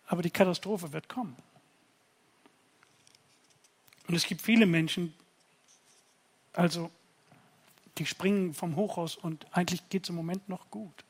[0.06, 1.36] Aber die Katastrophe wird kommen.
[4.08, 5.14] Und es gibt viele Menschen,
[6.54, 6.90] also,
[7.98, 11.04] die springen vom Hochhaus und eigentlich geht es im Moment noch gut.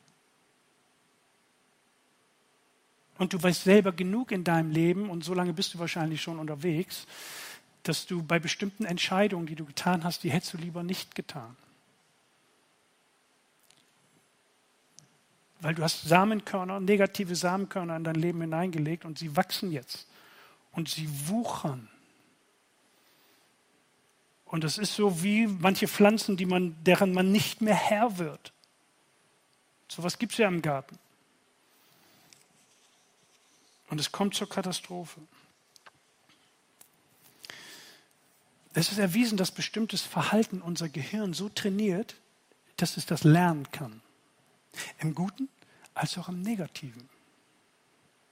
[3.18, 6.38] Und du weißt selber genug in deinem Leben, und so lange bist du wahrscheinlich schon
[6.38, 7.07] unterwegs,
[7.83, 11.57] dass du bei bestimmten Entscheidungen, die du getan hast, die hättest du lieber nicht getan.
[15.61, 20.07] Weil du hast Samenkörner, negative Samenkörner in dein Leben hineingelegt und sie wachsen jetzt.
[20.70, 21.88] Und sie wuchern.
[24.44, 28.52] Und es ist so wie manche Pflanzen, man, deren man nicht mehr Herr wird.
[29.88, 30.96] So was gibt es ja im Garten.
[33.90, 35.20] Und es kommt zur Katastrophe.
[38.74, 42.14] Es ist erwiesen, dass bestimmtes Verhalten unser Gehirn so trainiert,
[42.77, 44.03] dass es das lernen kann.
[44.98, 45.48] Im Guten
[45.94, 47.09] als auch im Negativen.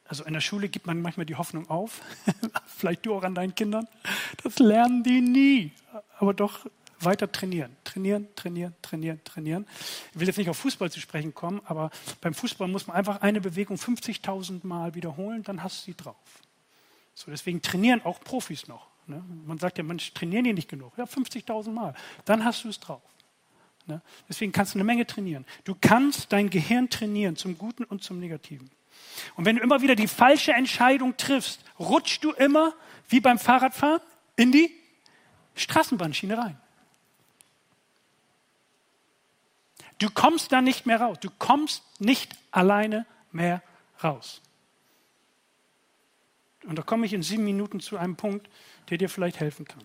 [0.05, 2.01] Also in der Schule gibt man manchmal die Hoffnung auf,
[2.66, 3.88] vielleicht du auch an deinen Kindern,
[4.45, 5.73] das lernen die nie,
[6.19, 6.66] aber doch
[7.00, 9.66] weiter trainieren, trainieren, trainieren, trainieren, trainieren.
[10.12, 13.20] Ich will jetzt nicht auf Fußball zu sprechen kommen, aber beim Fußball muss man einfach
[13.22, 16.16] eine Bewegung 50.000 Mal wiederholen, dann hast du sie drauf.
[17.14, 18.88] So, deswegen trainieren auch Profis noch.
[19.06, 19.22] Ne?
[19.46, 20.92] Man sagt ja, Mensch, trainieren die nicht genug.
[20.96, 21.94] Ja, 50.000 Mal.
[22.24, 23.02] Dann hast du es drauf.
[23.87, 24.00] Ne?
[24.28, 25.46] Deswegen kannst du eine Menge trainieren.
[25.64, 28.70] Du kannst dein Gehirn trainieren zum Guten und zum Negativen.
[29.37, 32.74] Und wenn du immer wieder die falsche Entscheidung triffst, rutschst du immer,
[33.09, 34.00] wie beim Fahrradfahren,
[34.37, 34.70] in die
[35.54, 36.61] Straßenbahnschiene rein.
[39.98, 41.18] Du kommst da nicht mehr raus.
[41.20, 43.62] Du kommst nicht alleine mehr
[44.02, 44.42] raus.
[46.64, 48.48] Und da komme ich in sieben Minuten zu einem Punkt,
[48.90, 49.82] der dir vielleicht helfen kann.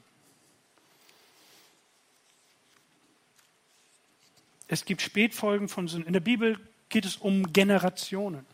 [4.68, 6.08] Es gibt Spätfolgen von Sünden.
[6.08, 6.58] In der Bibel
[6.90, 8.46] geht es um Generationen.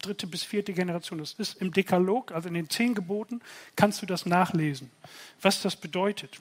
[0.00, 1.20] Dritte bis vierte Generation.
[1.20, 3.40] Das ist im Dekalog, also in den zehn Geboten,
[3.76, 4.90] kannst du das nachlesen,
[5.40, 6.40] was das bedeutet.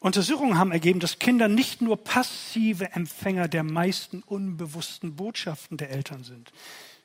[0.00, 6.24] Untersuchungen haben ergeben, dass Kinder nicht nur passive Empfänger der meisten unbewussten Botschaften der Eltern
[6.24, 6.52] sind.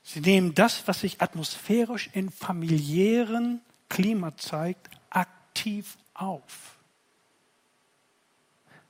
[0.01, 6.77] Sie nehmen das, was sich atmosphärisch in familiären Klima zeigt, aktiv auf.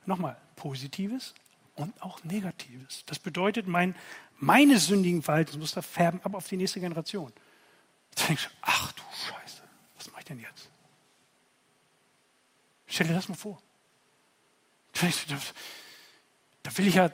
[0.04, 1.34] Nochmal, Positives
[1.74, 3.02] und auch Negatives.
[3.06, 3.96] Das bedeutet, mein,
[4.38, 7.32] meine sündigen Verhaltensmuster färben ab auf die nächste Generation.
[8.10, 9.62] Jetzt denkst du, ach du Scheiße,
[9.96, 10.70] was mache ich denn jetzt?
[12.86, 13.60] Stell dir das mal vor.
[16.62, 17.10] Da will ich ja,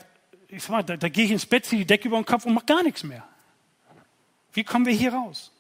[0.48, 2.44] ich sag mal, da, da gehe ich ins Bett, ziehe die Decke über den Kopf
[2.46, 3.26] und mache gar nichts mehr.
[4.52, 5.50] Wie kommen wir hier raus?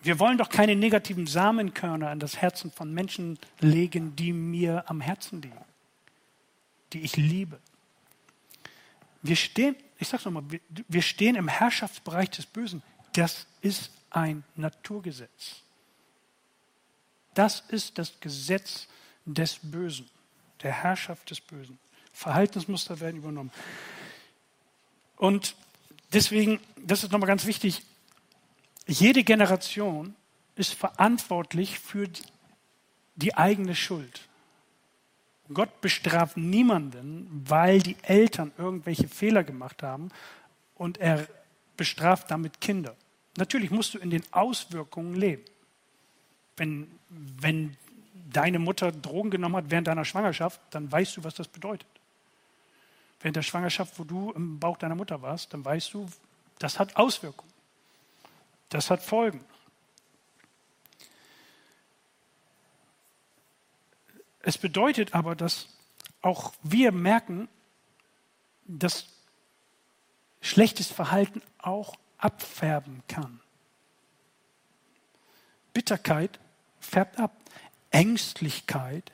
[0.00, 5.00] Wir wollen doch keine negativen Samenkörner an das Herzen von Menschen legen, die mir am
[5.00, 5.58] Herzen liegen,
[6.92, 7.58] die ich liebe.
[9.22, 12.82] Wir stehen, ich sag's nochmal, wir, wir stehen im Herrschaftsbereich des Bösen.
[13.12, 15.62] Das ist ein Naturgesetz.
[17.38, 18.88] Das ist das Gesetz
[19.24, 20.10] des Bösen,
[20.60, 21.78] der Herrschaft des Bösen.
[22.12, 23.52] Verhaltensmuster werden übernommen.
[25.14, 25.54] Und
[26.12, 27.84] deswegen, das ist nochmal ganz wichtig,
[28.88, 30.16] jede Generation
[30.56, 32.08] ist verantwortlich für
[33.14, 34.22] die eigene Schuld.
[35.54, 40.10] Gott bestraft niemanden, weil die Eltern irgendwelche Fehler gemacht haben
[40.74, 41.28] und er
[41.76, 42.96] bestraft damit Kinder.
[43.36, 45.44] Natürlich musst du in den Auswirkungen leben
[46.58, 47.76] wenn, wenn
[48.30, 51.88] deine Mutter Drogen genommen hat während deiner Schwangerschaft, dann weißt du, was das bedeutet.
[53.20, 56.08] Während der Schwangerschaft, wo du im Bauch deiner Mutter warst, dann weißt du,
[56.58, 57.52] das hat Auswirkungen.
[58.68, 59.44] Das hat Folgen.
[64.40, 65.68] Es bedeutet aber, dass
[66.22, 67.48] auch wir merken,
[68.66, 69.06] dass
[70.40, 73.40] schlechtes Verhalten auch abfärben kann.
[75.72, 76.38] Bitterkeit
[76.80, 77.36] färbt ab.
[77.90, 79.12] Ängstlichkeit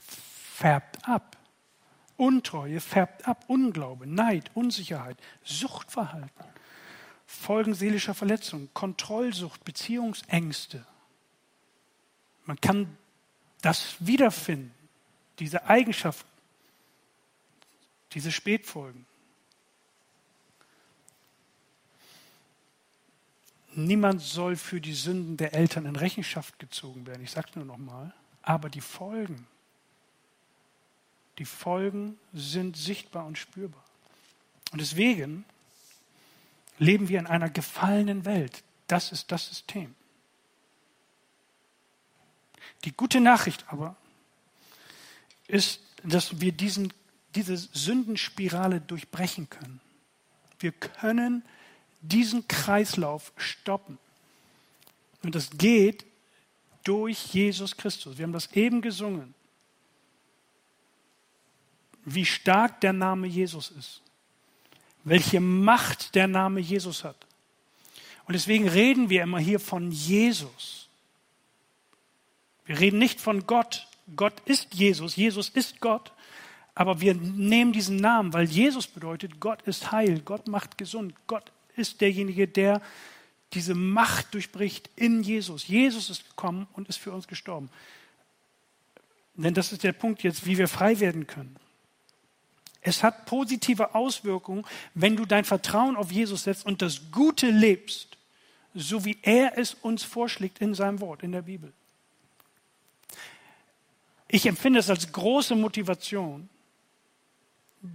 [0.00, 1.36] färbt ab.
[2.16, 3.44] Untreue färbt ab.
[3.48, 6.44] Unglaube, Neid, Unsicherheit, Suchtverhalten,
[7.26, 10.86] Folgen seelischer Verletzungen, Kontrollsucht, Beziehungsängste.
[12.44, 12.96] Man kann
[13.60, 14.72] das wiederfinden,
[15.38, 16.30] diese Eigenschaften,
[18.12, 19.06] diese Spätfolgen.
[23.78, 27.22] Niemand soll für die Sünden der Eltern in Rechenschaft gezogen werden.
[27.22, 28.14] Ich sage es nur noch mal.
[28.40, 29.46] Aber die Folgen,
[31.38, 33.84] die Folgen sind sichtbar und spürbar.
[34.72, 35.44] Und deswegen
[36.78, 38.62] leben wir in einer gefallenen Welt.
[38.86, 39.94] Das ist das System.
[42.84, 43.94] Die gute Nachricht aber
[45.48, 46.94] ist, dass wir diesen,
[47.34, 49.82] diese Sündenspirale durchbrechen können.
[50.60, 51.44] Wir können
[52.00, 53.98] diesen Kreislauf stoppen.
[55.22, 56.04] Und das geht
[56.84, 58.16] durch Jesus Christus.
[58.16, 59.34] Wir haben das eben gesungen.
[62.04, 64.00] Wie stark der Name Jesus ist.
[65.02, 67.16] Welche Macht der Name Jesus hat.
[68.26, 70.88] Und deswegen reden wir immer hier von Jesus.
[72.64, 73.86] Wir reden nicht von Gott.
[74.14, 75.16] Gott ist Jesus.
[75.16, 76.12] Jesus ist Gott.
[76.74, 81.50] Aber wir nehmen diesen Namen, weil Jesus bedeutet, Gott ist heil, Gott macht gesund, Gott
[81.76, 82.82] ist derjenige, der
[83.52, 85.68] diese Macht durchbricht in Jesus.
[85.68, 87.70] Jesus ist gekommen und ist für uns gestorben.
[89.34, 91.56] Denn das ist der Punkt jetzt, wie wir frei werden können.
[92.80, 98.16] Es hat positive Auswirkungen, wenn du dein Vertrauen auf Jesus setzt und das Gute lebst,
[98.74, 101.72] so wie er es uns vorschlägt in seinem Wort, in der Bibel.
[104.28, 106.48] Ich empfinde es als große Motivation,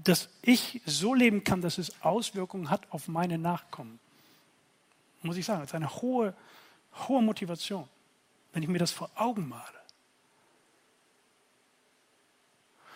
[0.04, 3.99] dass ich so leben kann, dass es Auswirkungen hat auf meine Nachkommen.
[5.21, 6.34] Muss ich sagen, das ist eine hohe,
[7.08, 7.88] hohe Motivation,
[8.54, 9.82] wenn ich mir das vor Augen male.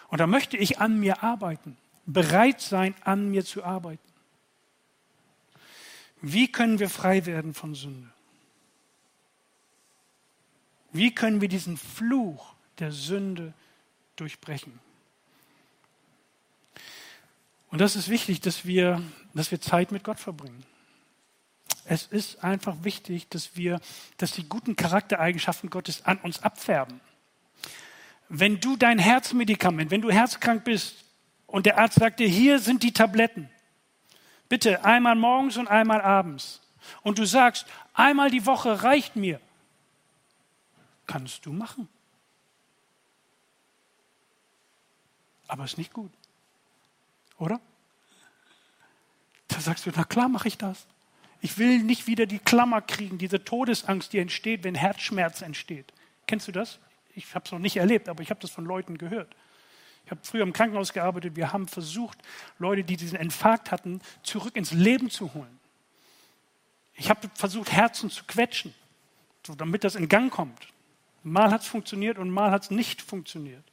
[0.10, 4.02] Und da möchte ich an mir arbeiten, bereit sein, an mir zu arbeiten.
[6.22, 8.10] Wie können wir frei werden von Sünde?
[10.92, 13.54] Wie können wir diesen Fluch der Sünde
[14.16, 14.80] durchbrechen?
[17.76, 19.02] Und das ist wichtig, dass wir,
[19.34, 20.64] dass wir Zeit mit Gott verbringen.
[21.84, 23.82] Es ist einfach wichtig, dass wir,
[24.16, 27.02] dass die guten Charaktereigenschaften Gottes an uns abfärben.
[28.30, 31.04] Wenn du dein Herzmedikament, wenn du herzkrank bist
[31.48, 33.50] und der Arzt sagt dir, hier sind die Tabletten,
[34.48, 36.62] bitte einmal morgens und einmal abends.
[37.02, 39.42] und du sagst, einmal die Woche reicht mir,
[41.08, 41.90] kannst du machen.
[45.50, 46.14] Aber ist nicht gut.
[47.38, 47.60] Oder?
[49.48, 50.86] Da sagst du, na klar mache ich das.
[51.42, 55.94] Ich will nicht wieder die Klammer kriegen, diese Todesangst, die entsteht, wenn Herzschmerz entsteht.
[56.28, 56.80] Kennst du das?
[57.14, 59.36] Ich habe es noch nicht erlebt, aber ich habe das von Leuten gehört.
[60.06, 61.36] Ich habe früher im Krankenhaus gearbeitet.
[61.36, 62.18] Wir haben versucht,
[62.60, 65.60] Leute, die diesen Infarkt hatten, zurück ins Leben zu holen.
[66.96, 68.74] Ich habe versucht, Herzen zu quetschen,
[69.46, 70.68] so, damit das in Gang kommt.
[71.24, 73.64] Mal hat es funktioniert und mal hat es nicht funktioniert.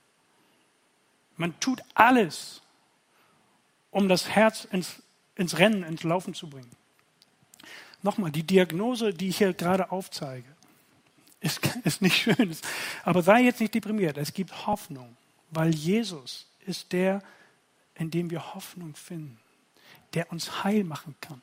[1.37, 2.62] Man tut alles,
[3.92, 4.96] um das Herz ins,
[5.37, 6.70] ins Rennen, ins Laufen zu bringen.
[8.02, 10.48] Nochmal, die Diagnose, die ich hier gerade aufzeige,
[11.40, 12.57] ist, ist nicht schön.
[13.05, 14.18] Aber sei jetzt nicht deprimiert.
[14.18, 15.16] Es gibt Hoffnung
[15.52, 17.22] weil Jesus ist der,
[17.94, 19.38] in dem wir Hoffnung finden,
[20.14, 21.40] der uns heil machen kann,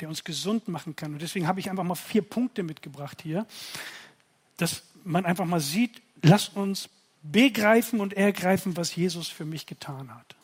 [0.00, 1.14] der uns gesund machen kann.
[1.14, 3.46] Und deswegen habe ich einfach mal vier Punkte mitgebracht hier,
[4.56, 6.88] dass man einfach mal sieht, lass uns
[7.22, 10.34] begreifen und ergreifen, was Jesus für mich getan hat.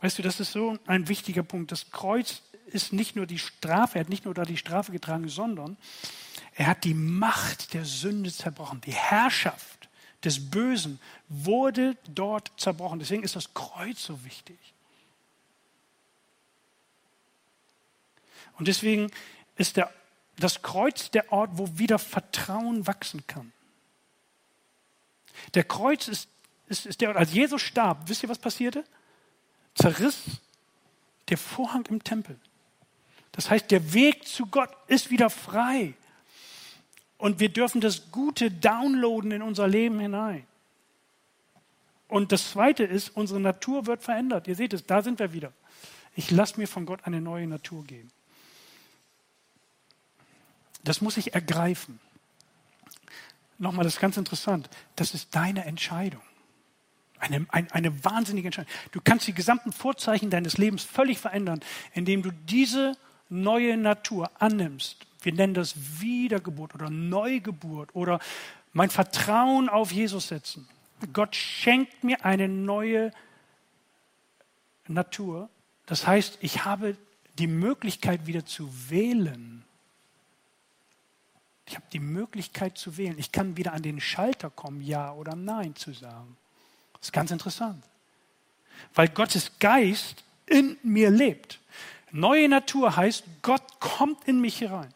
[0.00, 1.72] Weißt du, das ist so ein wichtiger Punkt.
[1.72, 5.28] Das Kreuz ist nicht nur die Strafe, er hat nicht nur da die Strafe getragen,
[5.28, 5.76] sondern
[6.54, 9.88] er hat die Macht der Sünde zerbrochen, die Herrschaft
[10.24, 12.98] des Bösen wurde dort zerbrochen.
[12.98, 14.58] Deswegen ist das Kreuz so wichtig.
[18.58, 19.10] Und deswegen
[19.56, 19.92] ist der,
[20.38, 23.52] das Kreuz der Ort, wo wieder Vertrauen wachsen kann.
[25.54, 26.28] Der Kreuz ist,
[26.66, 28.84] ist, ist der Ort, als Jesus starb, wisst ihr, was passierte?
[29.76, 30.40] Zerriss
[31.28, 32.38] der Vorhang im Tempel.
[33.32, 35.94] Das heißt, der Weg zu Gott ist wieder frei.
[37.18, 40.46] Und wir dürfen das Gute downloaden in unser Leben hinein.
[42.08, 44.46] Und das Zweite ist, unsere Natur wird verändert.
[44.48, 45.52] Ihr seht es, da sind wir wieder.
[46.14, 48.10] Ich lasse mir von Gott eine neue Natur geben.
[50.84, 52.00] Das muss ich ergreifen.
[53.58, 54.70] Nochmal, das ist ganz interessant.
[54.94, 56.22] Das ist deine Entscheidung.
[57.18, 58.72] Eine, eine, eine wahnsinnige Entscheidung.
[58.92, 61.60] Du kannst die gesamten Vorzeichen deines Lebens völlig verändern,
[61.94, 62.96] indem du diese
[63.28, 68.20] neue Natur annimmst wir nennen das Wiedergeburt oder Neugeburt oder
[68.72, 70.68] mein Vertrauen auf Jesus setzen.
[71.12, 73.10] Gott schenkt mir eine neue
[74.86, 75.50] Natur.
[75.86, 76.96] Das heißt, ich habe
[77.38, 79.64] die Möglichkeit wieder zu wählen.
[81.66, 83.18] Ich habe die Möglichkeit zu wählen.
[83.18, 86.36] Ich kann wieder an den Schalter kommen, ja oder nein zu sagen.
[87.06, 87.84] Das ist ganz interessant.
[88.92, 91.60] Weil Gottes Geist in mir lebt.
[92.10, 94.92] Neue Natur heißt, Gott kommt in mich herein.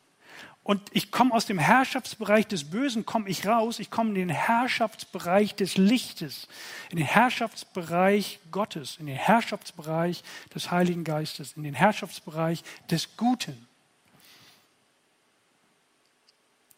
[0.64, 4.29] Und ich komme aus dem Herrschaftsbereich des Bösen, komme ich raus, ich komme in den
[4.29, 6.49] Herrschaftsbereich des Lichtes,
[6.90, 13.68] in den Herrschaftsbereich Gottes, in den Herrschaftsbereich des Heiligen Geistes, in den Herrschaftsbereich des Guten.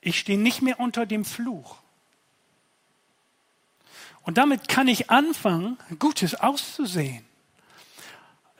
[0.02, 1.81] Ich stehe nicht mehr unter dem Fluch.
[4.22, 7.24] Und damit kann ich anfangen, Gutes auszusehen.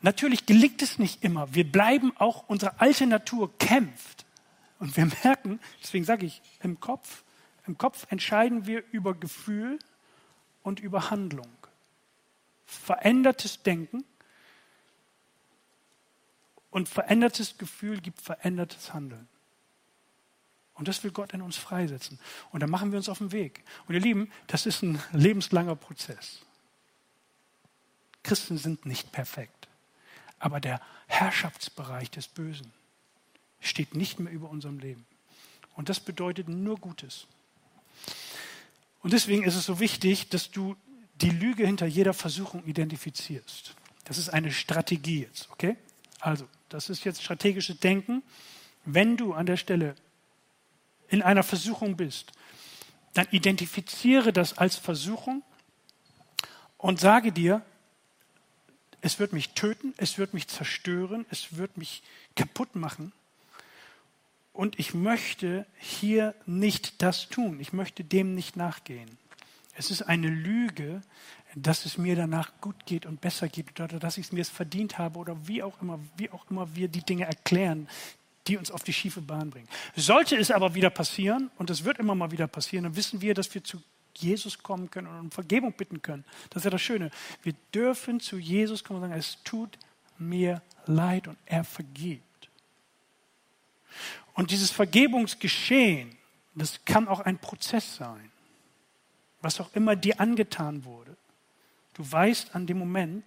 [0.00, 1.54] Natürlich gelingt es nicht immer.
[1.54, 4.26] Wir bleiben auch, unsere alte Natur kämpft.
[4.80, 7.22] Und wir merken, deswegen sage ich, im Kopf,
[7.66, 9.78] im Kopf entscheiden wir über Gefühl
[10.64, 11.46] und über Handlung.
[12.66, 14.04] Verändertes Denken
[16.70, 19.28] und verändertes Gefühl gibt verändertes Handeln.
[20.82, 22.18] Und das will Gott in uns freisetzen.
[22.50, 23.62] Und da machen wir uns auf den Weg.
[23.86, 26.40] Und ihr Lieben, das ist ein lebenslanger Prozess.
[28.24, 29.68] Christen sind nicht perfekt.
[30.40, 32.72] Aber der Herrschaftsbereich des Bösen,
[33.60, 35.06] steht nicht mehr über unserem Leben.
[35.76, 37.28] Und das bedeutet nur Gutes.
[39.04, 40.74] Und deswegen ist es so wichtig, dass du
[41.20, 43.76] die Lüge hinter jeder Versuchung identifizierst.
[44.02, 45.76] Das ist eine Strategie jetzt, okay?
[46.18, 48.24] Also, das ist jetzt strategisches Denken.
[48.84, 49.94] Wenn du an der Stelle
[51.12, 52.32] in einer Versuchung bist,
[53.12, 55.42] dann identifiziere das als Versuchung
[56.78, 57.62] und sage dir,
[59.02, 62.02] es wird mich töten, es wird mich zerstören, es wird mich
[62.34, 63.12] kaputt machen.
[64.54, 67.60] Und ich möchte hier nicht das tun.
[67.60, 69.18] Ich möchte dem nicht nachgehen.
[69.74, 71.02] Es ist eine Lüge,
[71.54, 74.98] dass es mir danach gut geht und besser geht oder dass ich es mir verdient
[74.98, 77.88] habe oder wie auch immer, wie auch immer wir die Dinge erklären,
[78.46, 79.68] die uns auf die schiefe Bahn bringen.
[79.96, 83.34] Sollte es aber wieder passieren, und es wird immer mal wieder passieren, dann wissen wir,
[83.34, 83.82] dass wir zu
[84.16, 86.24] Jesus kommen können und um Vergebung bitten können.
[86.50, 87.10] Das ist ja das Schöne.
[87.42, 89.78] Wir dürfen zu Jesus kommen und sagen, es tut
[90.18, 92.50] mir leid und er vergibt.
[94.34, 96.16] Und dieses Vergebungsgeschehen,
[96.54, 98.30] das kann auch ein Prozess sein,
[99.40, 101.16] was auch immer dir angetan wurde.
[101.94, 103.24] Du weißt an dem Moment,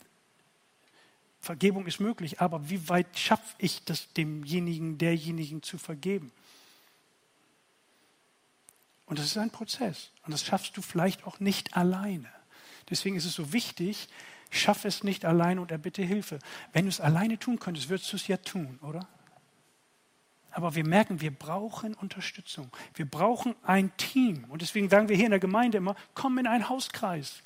[1.45, 6.31] Vergebung ist möglich, aber wie weit schaffe ich das demjenigen, derjenigen zu vergeben?
[9.05, 10.11] Und das ist ein Prozess.
[10.23, 12.29] Und das schaffst du vielleicht auch nicht alleine.
[12.89, 14.09] Deswegen ist es so wichtig,
[14.49, 16.39] schaff es nicht alleine und erbitte Hilfe.
[16.73, 19.07] Wenn du es alleine tun könntest, würdest du es ja tun, oder?
[20.49, 22.71] Aber wir merken, wir brauchen Unterstützung.
[22.95, 24.45] Wir brauchen ein Team.
[24.45, 27.43] Und deswegen sagen wir hier in der Gemeinde immer, komm in einen Hauskreis.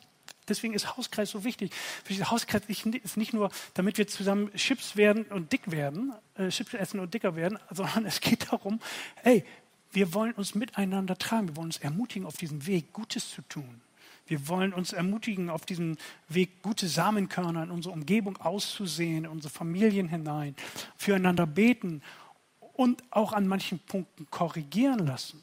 [0.50, 1.72] Deswegen ist Hauskreis so wichtig.
[2.10, 7.00] Hauskreis ist nicht nur, damit wir zusammen Chips werden und dick werden, äh, Chips essen
[7.00, 8.80] und dicker werden, sondern es geht darum,
[9.24, 9.46] hey,
[9.92, 13.82] wir wollen uns miteinander tragen, wir wollen uns ermutigen, auf diesem Weg Gutes zu tun.
[14.28, 15.98] Wir wollen uns ermutigen, auf diesem
[16.28, 20.56] Weg gute Samenkörner in unsere Umgebung auszusehen, in unsere Familien hinein,
[20.98, 22.04] füreinander beten
[22.74, 25.42] und auch an manchen Punkten korrigieren lassen.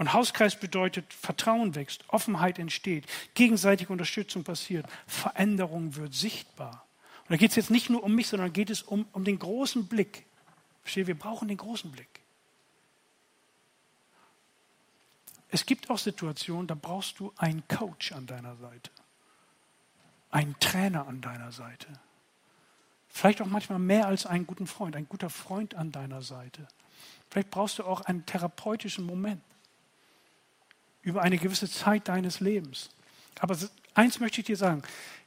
[0.00, 6.86] Und Hauskreis bedeutet, Vertrauen wächst, Offenheit entsteht, gegenseitige Unterstützung passiert, Veränderung wird sichtbar.
[7.24, 9.38] Und da geht es jetzt nicht nur um mich, sondern geht es um, um den
[9.38, 10.24] großen Blick.
[10.80, 12.08] Verstehe, wir brauchen den großen Blick.
[15.50, 18.90] Es gibt auch Situationen, da brauchst du einen Coach an deiner Seite,
[20.30, 21.88] einen Trainer an deiner Seite.
[23.10, 26.66] Vielleicht auch manchmal mehr als einen guten Freund, ein guter Freund an deiner Seite.
[27.28, 29.42] Vielleicht brauchst du auch einen therapeutischen Moment
[31.02, 32.90] über eine gewisse Zeit deines Lebens.
[33.38, 33.56] Aber
[33.94, 34.82] eins möchte ich dir sagen,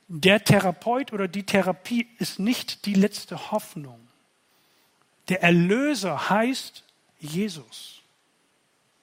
[0.08, 4.00] der Therapeut oder die Therapie ist nicht die letzte Hoffnung.
[5.30, 6.84] Der Erlöser heißt
[7.20, 8.02] Jesus.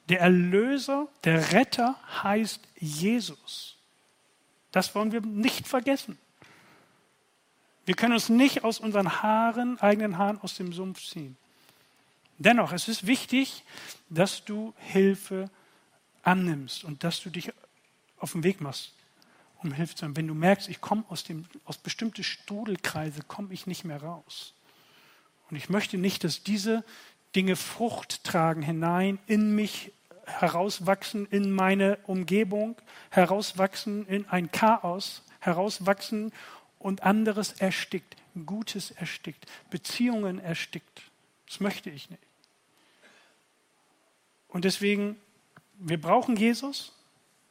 [0.08, 3.76] Der Erlöser, der Retter heißt Jesus.
[4.72, 6.18] Das wollen wir nicht vergessen.
[7.86, 11.36] Wir können uns nicht aus unseren Haaren, eigenen Haaren aus dem Sumpf ziehen.
[12.38, 13.64] Dennoch, es ist wichtig,
[14.08, 15.50] dass du Hilfe
[16.22, 17.52] annimmst und dass du dich
[18.18, 18.92] auf den Weg machst,
[19.62, 20.16] um Hilfe zu haben.
[20.16, 24.54] Wenn du merkst, ich komme aus, dem, aus bestimmten Strudelkreise, komme ich nicht mehr raus.
[25.50, 26.84] Und ich möchte nicht, dass diese
[27.34, 29.92] Dinge Frucht tragen hinein in mich,
[30.26, 32.76] herauswachsen in meine Umgebung,
[33.10, 36.32] herauswachsen in ein Chaos, herauswachsen
[36.78, 38.16] und anderes erstickt,
[38.46, 41.02] Gutes erstickt, Beziehungen erstickt.
[41.46, 42.22] Das möchte ich nicht.
[44.48, 45.16] Und deswegen,
[45.80, 46.92] wir brauchen Jesus.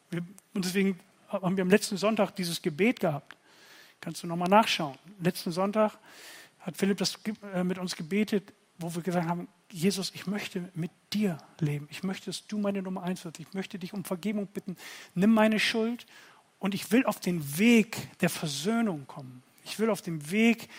[0.10, 0.24] Wir,
[0.54, 3.36] und deswegen haben wir am letzten Sonntag dieses Gebet gehabt.
[4.02, 4.98] Kannst du nochmal nachschauen.
[5.20, 5.98] Letzten Sonntag
[6.60, 7.20] hat Philipp das
[7.54, 11.88] äh, mit uns gebetet, wo wir gesagt haben, Jesus, ich möchte mit dir leben.
[11.92, 13.40] Ich möchte, dass du meine Nummer eins wirst.
[13.40, 14.78] Ich möchte dich um Vergebung bitten.
[15.14, 16.06] Nimm meine Schuld
[16.60, 19.44] und ich will auf den Weg der Versöhnung kommen.
[19.64, 20.70] Ich will auf den Weg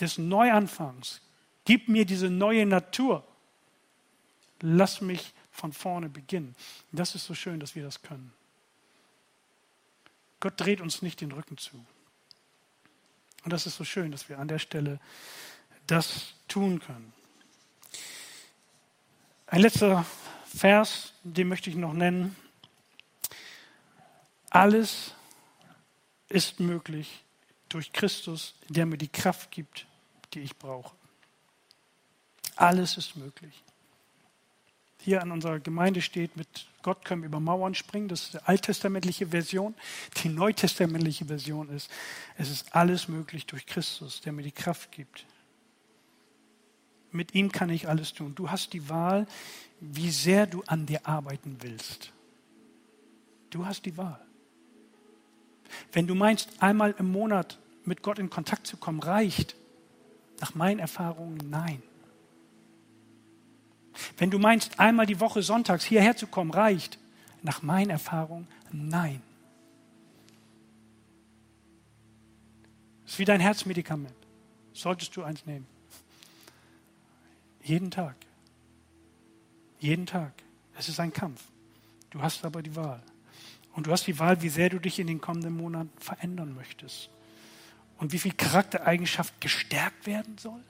[0.00, 1.20] des Neuanfangs.
[1.64, 3.24] Gib mir diese neue Natur.
[4.60, 6.56] Lass mich von vorne beginnen.
[6.90, 8.32] Das ist so schön, dass wir das können.
[10.40, 11.84] Gott dreht uns nicht den Rücken zu.
[13.44, 14.98] Und das ist so schön, dass wir an der Stelle
[15.86, 17.12] das tun können.
[19.46, 20.06] Ein letzter
[20.46, 22.34] Vers, den möchte ich noch nennen.
[24.50, 25.12] Alles
[26.28, 27.22] ist möglich
[27.68, 29.86] durch Christus, der mir die Kraft gibt,
[30.34, 30.96] die ich brauche.
[32.56, 33.62] Alles ist möglich.
[35.04, 36.48] Hier an unserer Gemeinde steht, mit
[36.82, 38.08] Gott können wir über Mauern springen.
[38.08, 39.74] Das ist die alttestamentliche Version.
[40.22, 41.90] Die neutestamentliche Version ist,
[42.38, 45.26] es ist alles möglich durch Christus, der mir die Kraft gibt,
[47.12, 48.34] mit ihm kann ich alles tun.
[48.34, 49.26] Du hast die Wahl,
[49.80, 52.12] wie sehr du an dir arbeiten willst.
[53.50, 54.24] Du hast die Wahl.
[55.92, 59.54] Wenn du meinst, einmal im Monat mit Gott in Kontakt zu kommen, reicht,
[60.40, 61.82] nach meinen Erfahrungen nein.
[64.16, 66.98] Wenn du meinst, einmal die Woche sonntags hierher zu kommen, reicht,
[67.42, 69.22] nach meinen Erfahrungen nein.
[73.04, 74.14] Das ist wie dein Herzmedikament.
[74.72, 75.66] Solltest du eins nehmen.
[77.62, 78.16] Jeden Tag.
[79.78, 80.32] Jeden Tag.
[80.78, 81.42] Es ist ein Kampf.
[82.10, 83.02] Du hast aber die Wahl.
[83.74, 87.10] Und du hast die Wahl, wie sehr du dich in den kommenden Monaten verändern möchtest.
[87.98, 90.62] Und wie viel Charaktereigenschaft gestärkt werden soll.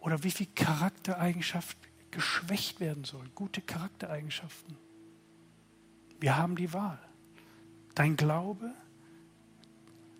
[0.00, 1.76] Oder wie viel Charaktereigenschaft
[2.12, 3.28] geschwächt werden soll.
[3.34, 4.76] Gute Charaktereigenschaften.
[6.20, 7.00] Wir haben die Wahl.
[7.96, 8.72] Dein Glaube,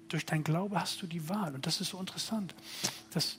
[0.08, 1.54] durch dein Glaube hast du die Wahl.
[1.54, 2.54] Und das ist so interessant.
[3.12, 3.38] dass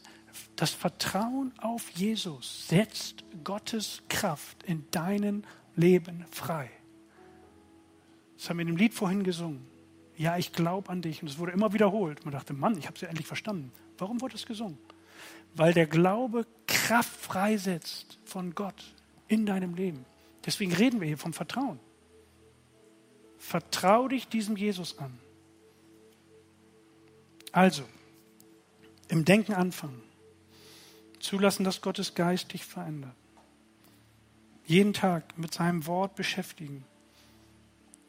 [0.56, 5.44] das Vertrauen auf Jesus setzt Gottes Kraft in deinem
[5.76, 6.72] Leben frei.
[8.38, 9.66] Das haben wir in dem Lied vorhin gesungen.
[10.18, 11.22] Ja, ich glaube an dich.
[11.22, 12.24] Und es wurde immer wiederholt.
[12.26, 13.72] Man dachte, Mann, ich habe es ja endlich verstanden.
[13.98, 14.78] Warum wurde es gesungen?
[15.56, 18.94] Weil der Glaube Kraft freisetzt von Gott
[19.28, 20.06] in deinem Leben.
[20.46, 21.80] Deswegen reden wir hier vom Vertrauen.
[23.38, 25.18] Vertrau dich diesem Jesus an.
[27.52, 27.84] Also,
[29.10, 30.02] im Denken anfangen.
[31.20, 33.16] Zulassen, dass Gottes Geist dich verändert.
[34.66, 36.84] Jeden Tag mit seinem Wort beschäftigen.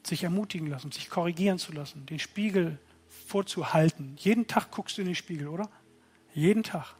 [0.04, 2.78] Sich ermutigen lassen, sich korrigieren zu lassen, den Spiegel
[3.26, 4.16] vorzuhalten.
[4.18, 5.68] Jeden Tag guckst du in den Spiegel, oder?
[6.34, 6.94] Jeden Tag.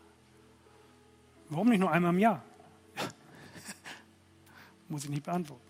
[1.54, 2.44] Warum nicht nur einmal im Jahr?
[4.88, 5.62] Muss ich nicht beantworten.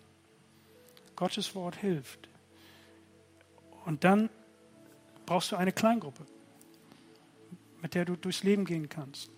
[1.15, 2.27] Gottes Wort hilft.
[3.85, 4.31] Und dann
[5.27, 6.25] brauchst du eine Kleingruppe,
[7.83, 9.31] mit der du durchs Leben gehen kannst.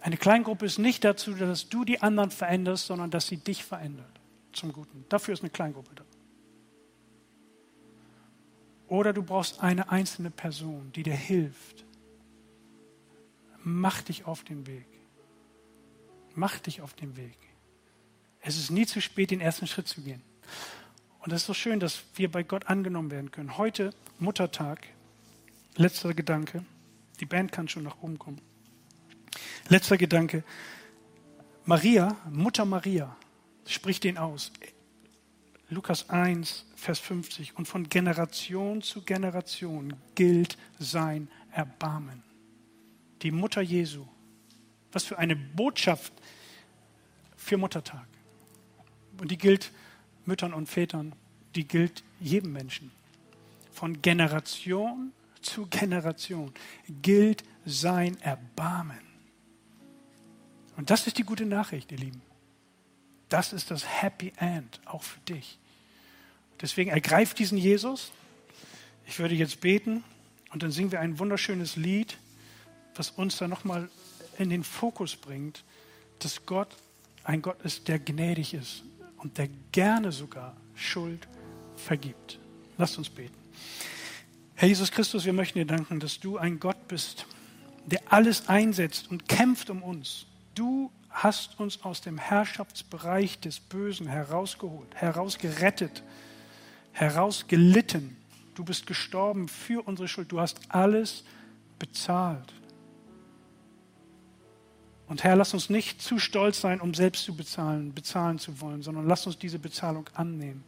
[0.00, 4.20] Eine Kleingruppe ist nicht dazu, dass du die anderen veränderst, sondern dass sie dich verändert
[4.52, 5.04] zum Guten.
[5.10, 6.04] Dafür ist eine Kleingruppe da.
[8.88, 11.84] Oder du brauchst eine einzelne Person, die dir hilft.
[13.62, 14.89] Mach dich auf den Weg.
[16.40, 17.36] Mach dich auf den Weg.
[18.40, 20.22] Es ist nie zu spät, den ersten Schritt zu gehen.
[21.18, 23.58] Und es ist so schön, dass wir bei Gott angenommen werden können.
[23.58, 24.86] Heute Muttertag,
[25.76, 26.64] letzter Gedanke.
[27.20, 28.40] Die Band kann schon nach oben kommen.
[29.68, 30.42] Letzter Gedanke.
[31.66, 33.14] Maria, Mutter Maria,
[33.66, 34.50] spricht den aus.
[35.68, 37.58] Lukas 1, Vers 50.
[37.58, 42.22] Und von Generation zu Generation gilt sein Erbarmen.
[43.20, 44.06] Die Mutter Jesu.
[44.90, 46.14] Was für eine Botschaft
[47.50, 48.06] für Muttertag.
[49.20, 49.72] Und die gilt
[50.24, 51.16] Müttern und Vätern,
[51.56, 52.92] die gilt jedem Menschen.
[53.72, 56.54] Von Generation zu Generation
[57.02, 59.00] gilt sein Erbarmen.
[60.76, 62.22] Und das ist die gute Nachricht, ihr Lieben.
[63.28, 65.58] Das ist das Happy End, auch für dich.
[66.60, 68.12] Deswegen ergreift diesen Jesus.
[69.08, 70.04] Ich würde jetzt beten
[70.52, 72.16] und dann singen wir ein wunderschönes Lied,
[72.94, 73.90] was uns da nochmal
[74.38, 75.64] in den Fokus bringt,
[76.20, 76.76] dass Gott
[77.30, 78.82] ein Gott ist, der gnädig ist
[79.18, 81.28] und der gerne sogar Schuld
[81.76, 82.40] vergibt.
[82.76, 83.36] Lasst uns beten.
[84.56, 87.26] Herr Jesus Christus, wir möchten dir danken, dass du ein Gott bist,
[87.86, 90.26] der alles einsetzt und kämpft um uns.
[90.56, 96.02] Du hast uns aus dem Herrschaftsbereich des Bösen herausgeholt, herausgerettet,
[96.90, 98.16] herausgelitten.
[98.56, 100.32] Du bist gestorben für unsere Schuld.
[100.32, 101.22] Du hast alles
[101.78, 102.52] bezahlt.
[105.10, 108.82] Und Herr, lass uns nicht zu stolz sein, um selbst zu bezahlen, bezahlen zu wollen,
[108.82, 110.62] sondern lass uns diese Bezahlung annehmen.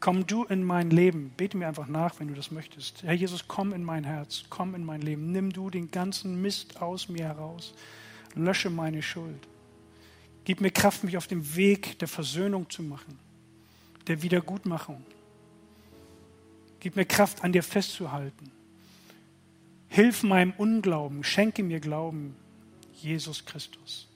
[0.00, 1.30] Komm du in mein Leben.
[1.36, 3.04] Bete mir einfach nach, wenn du das möchtest.
[3.04, 5.30] Herr Jesus, komm in mein Herz, komm in mein Leben.
[5.30, 7.74] Nimm du den ganzen Mist aus mir heraus.
[8.34, 9.46] Lösche meine Schuld.
[10.44, 13.16] Gib mir Kraft, mich auf dem Weg der Versöhnung zu machen,
[14.08, 15.04] der Wiedergutmachung.
[16.80, 18.50] Gib mir Kraft, an dir festzuhalten.
[19.92, 22.36] Hilf meinem Unglauben, schenke mir Glauben,
[22.94, 24.06] Jesus Christus.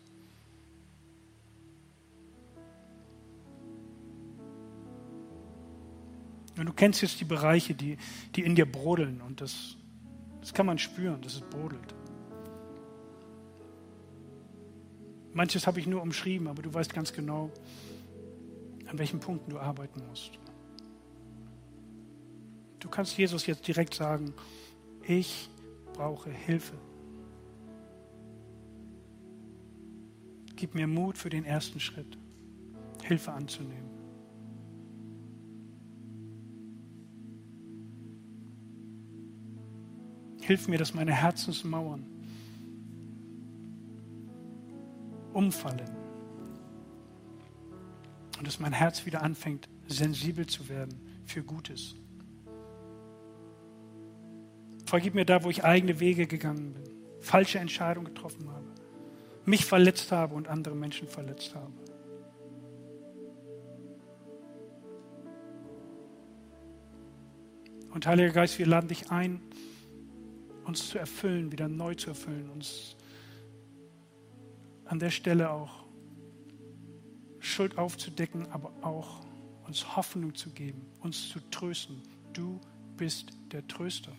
[6.57, 7.99] Und du kennst jetzt die Bereiche, die,
[8.37, 9.77] die in dir brodeln und das,
[10.41, 11.93] das kann man spüren, dass es brodelt.
[15.33, 17.51] Manches habe ich nur umschrieben, aber du weißt ganz genau,
[18.87, 20.39] an welchen Punkten du arbeiten musst.
[22.79, 24.33] Du kannst Jesus jetzt direkt sagen,
[25.03, 25.51] ich
[25.95, 26.77] brauche Hilfe.
[30.57, 32.19] Gib mir Mut für den ersten Schritt,
[33.03, 33.91] Hilfe anzunehmen.
[40.43, 42.05] Hilf mir, dass meine Herzensmauern
[45.33, 45.91] umfallen
[48.39, 51.95] und dass mein Herz wieder anfängt, sensibel zu werden für Gutes.
[54.85, 56.83] Vergib mir da, wo ich eigene Wege gegangen bin,
[57.21, 58.67] falsche Entscheidungen getroffen habe,
[59.45, 61.73] mich verletzt habe und andere Menschen verletzt habe.
[67.95, 69.41] Und Heiliger Geist, wir laden dich ein,
[70.65, 72.97] uns zu erfüllen, wieder neu zu erfüllen, uns
[74.85, 75.85] an der Stelle auch
[77.39, 79.21] Schuld aufzudecken, aber auch
[79.67, 82.03] uns Hoffnung zu geben, uns zu trösten.
[82.33, 82.61] Du
[82.97, 84.13] bist der Tröster.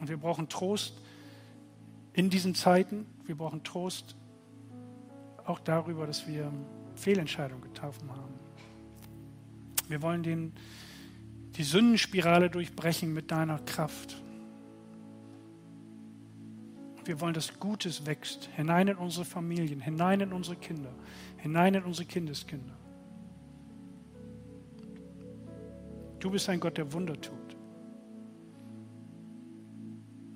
[0.00, 1.00] Und wir brauchen Trost
[2.12, 3.06] in diesen Zeiten.
[3.24, 4.16] Wir brauchen Trost
[5.44, 6.52] auch darüber, dass wir
[6.94, 8.34] Fehlentscheidungen getroffen haben.
[9.88, 10.52] Wir wollen den,
[11.56, 14.22] die Sündenspirale durchbrechen mit deiner Kraft.
[17.04, 20.92] Wir wollen, dass Gutes wächst hinein in unsere Familien, hinein in unsere Kinder,
[21.38, 22.76] hinein in unsere Kindeskinder.
[26.18, 27.47] Du bist ein Gott, der Wunder tut.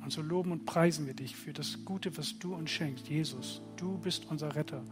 [0.02, 3.08] Und so loben und preisen wir dich für das Gute, was du uns schenkst.
[3.08, 4.82] Jesus, du bist unser Retter.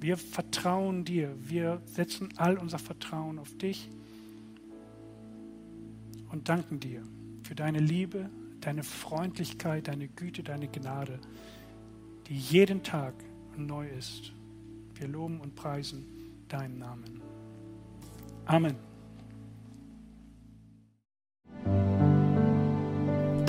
[0.00, 1.34] Wir vertrauen dir.
[1.38, 3.90] Wir setzen all unser Vertrauen auf dich.
[6.30, 7.02] und danken dir
[7.42, 8.30] für deine Liebe,
[8.60, 11.18] deine Freundlichkeit, deine Güte, deine Gnade,
[12.28, 13.14] die jeden Tag
[13.56, 14.32] neu ist.
[14.94, 16.04] Wir loben und preisen
[16.48, 17.20] deinen Namen.
[18.46, 18.89] Amen.